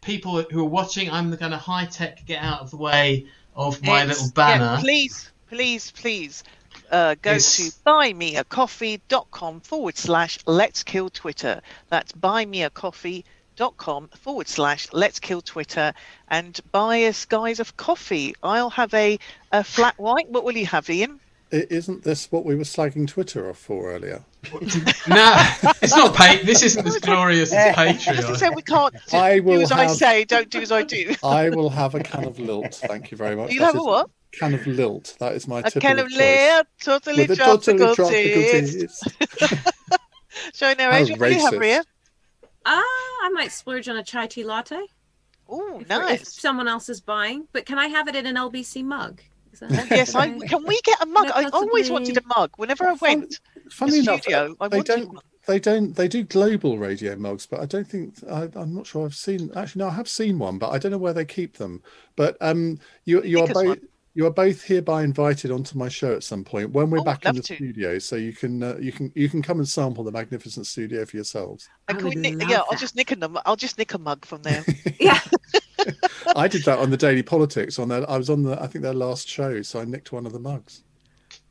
[0.02, 3.26] people who are watching, I'm going to high tech get out of the way
[3.56, 4.74] of my It's- little banner.
[4.74, 6.44] Yeah, please, please, please
[6.90, 11.62] uh, go It's- to buymeacoffee.com forward slash let's kill Twitter.
[11.88, 15.94] That's buymeacoffee.com forward slash let's kill Twitter
[16.28, 18.34] and buy us guys of coffee.
[18.42, 19.18] I'll have a,
[19.52, 20.28] a flat white.
[20.28, 21.18] What will you have, Iain?
[21.52, 24.24] I- Isn't this what we were slagging Twitter off for earlier?
[25.08, 25.36] no,
[25.82, 28.36] it's not pa- This isn't as glorious as I just Patreon.
[28.36, 31.14] said we can't do, I do will as I say, don't do as I do.
[31.22, 32.74] I will have a can of lilt.
[32.86, 33.52] Thank you very much.
[33.52, 34.10] You have a what?
[34.32, 35.16] Can of lilt.
[35.20, 36.18] That is my A typical can of choice.
[36.18, 39.02] layer, totally With a tropical, totally tropical taste.
[39.04, 39.68] taste.
[40.54, 41.60] So now, Adrian, what do you have, racist.
[41.60, 41.84] Ria?
[42.64, 42.82] Ah,
[43.24, 44.80] I might splurge on a chai tea latte.
[45.48, 48.82] Oh, if, if someone else is buying, but can I have it in an LBC
[48.82, 49.20] mug?
[49.52, 51.26] Is Yes, I, can we get a mug?
[51.26, 52.50] No, I always wanted a mug.
[52.56, 53.38] Whenever I went
[53.70, 55.08] Funny to the enough, studio, I they don't.
[55.08, 55.22] one.
[55.46, 55.94] They don't.
[55.94, 59.50] They do global radio mugs, but I don't think I, I'm not sure I've seen.
[59.56, 61.82] Actually, no, I have seen one, but I don't know where they keep them.
[62.16, 63.80] But um, you you are both one.
[64.14, 67.26] you are both hereby invited onto my show at some point when we're Oh, back
[67.26, 67.54] in the to.
[67.54, 71.04] studio, so you can uh, you can you can come and sample the magnificent studio
[71.04, 71.68] for yourselves.
[71.88, 73.94] And I can would nick, love yeah, I'll just nick a num- I'll just nick
[73.94, 74.64] a mug from there.
[75.00, 75.18] Yeah.
[76.36, 77.78] I did that on the Daily Politics.
[77.78, 80.26] On that, I was on the I think their last show, so I nicked one
[80.26, 80.82] of the mugs.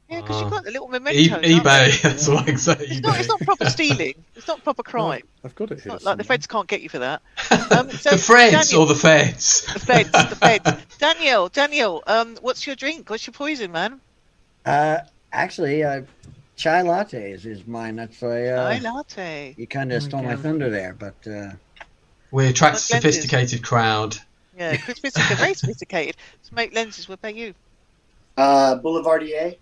[0.10, 0.58] Yeah, because you've Ah.
[0.58, 1.32] got the little E- mementos.
[1.32, 2.02] aren't eBay.
[2.04, 2.76] That's what I can say.
[2.80, 4.16] It's not, it's not proper stealing.
[4.36, 5.22] It's not proper crime.
[5.46, 5.94] I've got it It's here.
[5.94, 7.22] not like the feds can't get you for that.
[7.72, 9.66] Um, so the Freds Daniel- or the Feds?
[9.74, 10.98] The feds, the feds.
[10.98, 13.10] Daniel, Daniel, um, what's your drink?
[13.10, 14.02] What's your poison, man?
[14.66, 14.98] Uh,
[15.32, 16.02] actually, uh,
[16.58, 17.96] chai lattes is mine.
[17.96, 19.56] That's why Chai uh, latte.
[19.58, 21.52] you kind of stole my thunder there, but uh,
[22.32, 23.16] We attract a What lenses?
[23.16, 24.18] sophisticated crowd.
[24.58, 26.16] Yeah, sophisticated, very sophisticated.
[26.44, 27.08] Smoke lenses.
[27.10, 27.54] What about you?
[28.38, 29.58] Uh, Boulevardier.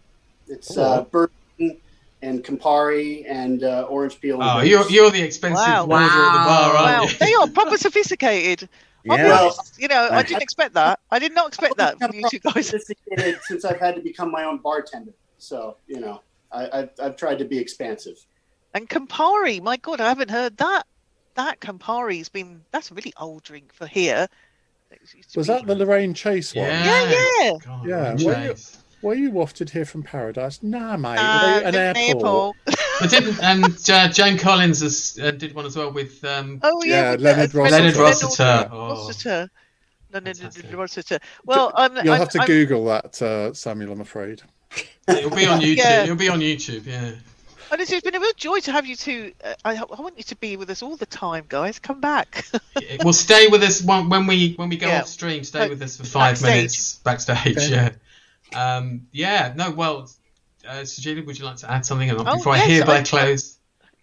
[0.47, 0.83] It's Oh.
[0.83, 1.79] uh, bourbon
[2.21, 4.41] and Campari and uh, orange peel.
[4.41, 4.69] and Oh, grapes.
[4.69, 5.83] you're you're the expensive Wow.
[5.83, 6.79] order at the bar, Wow.
[6.79, 7.17] aren't Wow, you?
[7.19, 8.69] they are proper sophisticated.
[9.05, 10.99] Yeah, honest, you know, I didn't expect that.
[11.09, 12.67] I did not expect that from you two guys.
[12.67, 15.13] sophisticated since I've had to become my own bartender.
[15.37, 18.17] So you know, I, I've, I've tried to be expansive.
[18.73, 20.83] And Campari, my God, I haven't heard that.
[21.39, 24.27] That Campari's been, that's a really old drink for here.
[24.91, 26.65] It used to Was be- that the Lorraine Chase one?
[26.65, 26.83] Yeah.
[27.09, 27.51] Yeah, yeah.
[27.65, 28.55] God, Yeah, Ron well, you-
[29.01, 30.61] Were you wafted here from paradise?
[30.61, 31.17] Nah, mate.
[31.17, 32.57] Uh, an an airport.
[32.99, 36.83] But didn't and uh, Joan Collins has, uh, did one as well with um, Oh
[36.83, 37.71] yeah, Yeah, with Leonard the- Rossiter.
[37.77, 38.69] Leonard Leonard Rossiter.
[38.73, 39.49] Oh, Rossiter.
[40.11, 40.73] Leonard Fantastic.
[40.77, 41.19] Rossiter.
[41.45, 43.93] Well, um, You'll I'm, have to I'm- Google that, uh, Samuel.
[43.93, 44.41] I'm afraid.
[45.07, 45.77] it'll be on YouTube.
[45.77, 46.03] Yeah.
[46.03, 46.85] It'll be on YouTube.
[46.85, 47.11] Yeah.
[47.71, 49.31] And it's been a real joy to have you two.
[49.43, 51.79] Uh, I, I want you to be with us all the time, guys.
[51.79, 52.45] Come back.
[53.03, 55.01] Well, stay with us when, when we when we go Yeah.
[55.01, 55.43] off stream.
[55.43, 56.55] Stay Like, with us for five backstage.
[56.55, 57.57] minutes backstage.
[57.57, 57.91] Okay.
[58.51, 58.75] Yeah.
[58.77, 59.53] Um, yeah.
[59.55, 59.71] No.
[59.71, 60.09] Well,
[60.67, 63.03] uh, so Julie, would you like to add something Oh, before I yes, hereby I-
[63.03, 63.58] close?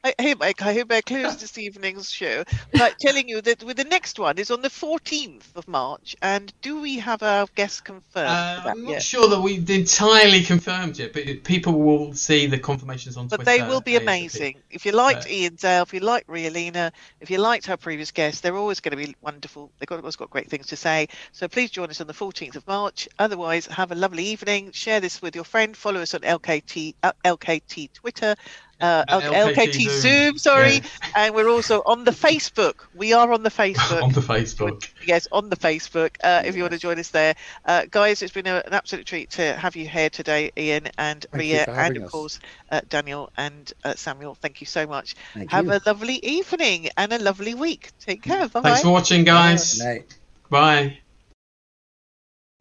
[0.07, 4.19] I hereby, I hereby close this evening's show by telling you that with the next
[4.19, 6.15] one is on the 14th of March.
[6.23, 8.29] And do we have our guest confirmed?
[8.29, 9.03] Uh, I'm not yet?
[9.03, 13.45] sure that we've entirely confirmed yet, but people will see the confirmations on But Twitter.
[13.45, 14.59] But they will be amazing.
[14.71, 18.13] If you liked Iain Dale, if you liked Ria Lina, if you liked our previous
[18.13, 19.73] guests, they're always going to be wonderful.
[19.79, 21.09] They've got, always got great things to say.
[21.33, 23.09] So please join us on the 14th of March.
[23.19, 24.71] Otherwise, have a lovely evening.
[24.71, 25.77] Share this with your friend.
[25.77, 28.37] Follow us on LKT, uh, LKT Twitter,
[28.81, 30.75] uh, L- LKT LKT Zoom, Zoom, sorry.
[30.75, 30.81] yeah.
[31.17, 32.87] And we're also on the Facebook.
[32.95, 34.03] We are on the Facebook.
[34.03, 34.89] on the Facebook.
[35.07, 36.17] Yes, on the Facebook.
[36.23, 39.07] Uh, if you want to join us there, uh, guys, it's been a, an absolute
[39.07, 42.11] treat to have you here today, Iain and Thank Ria, and of us.
[42.11, 44.35] course uh, Daniel and uh, Samuel.
[44.35, 45.15] Thank you so much.
[45.35, 45.73] thank have you.
[45.73, 47.91] a lovely evening and a lovely week.
[48.01, 48.49] Take care.
[48.49, 49.79] Bye Thanks for watching, guys.
[49.81, 50.15] Night.
[50.51, 50.99] Bye.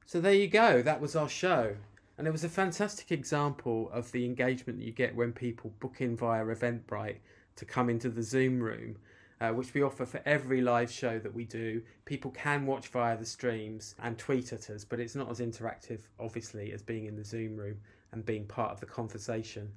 [0.06, 0.82] So there you go.
[0.82, 1.76] That was our show.
[2.18, 6.00] And it was a fantastic example of the engagement that you get when people book
[6.00, 7.18] in via Eventbrite
[7.58, 8.98] to come into the Zoom room,
[9.42, 11.82] uh, which we offer for every live show that we do.
[12.06, 16.02] People can watch via the streams and tweet at us, but it's not as interactive,
[16.20, 17.78] obviously, as being in the Zoom room
[18.14, 19.72] and being part of the conversation.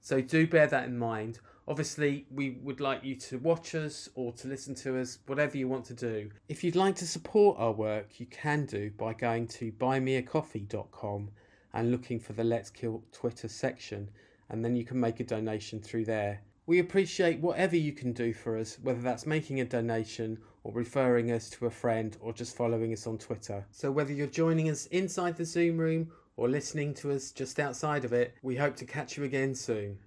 [0.00, 1.38] So do bear that in mind.
[1.66, 5.66] Obviously, we would like you to watch us or to listen to us, whatever you
[5.66, 6.30] want to do.
[6.48, 11.30] If you'd like to support our work, you can do by going to buymeacoffee.com
[11.74, 14.08] and looking for the Let's Kill Twitter section
[14.48, 16.40] and then you can make a donation through there.
[16.66, 21.30] We appreciate whatever you can do for us, whether that's making a donation or referring
[21.30, 23.66] us to a friend or just following us on Twitter.
[23.70, 28.04] So, whether you're joining us inside the Zoom room or listening to us just outside
[28.04, 29.98] of it, we hope to catch you again soon.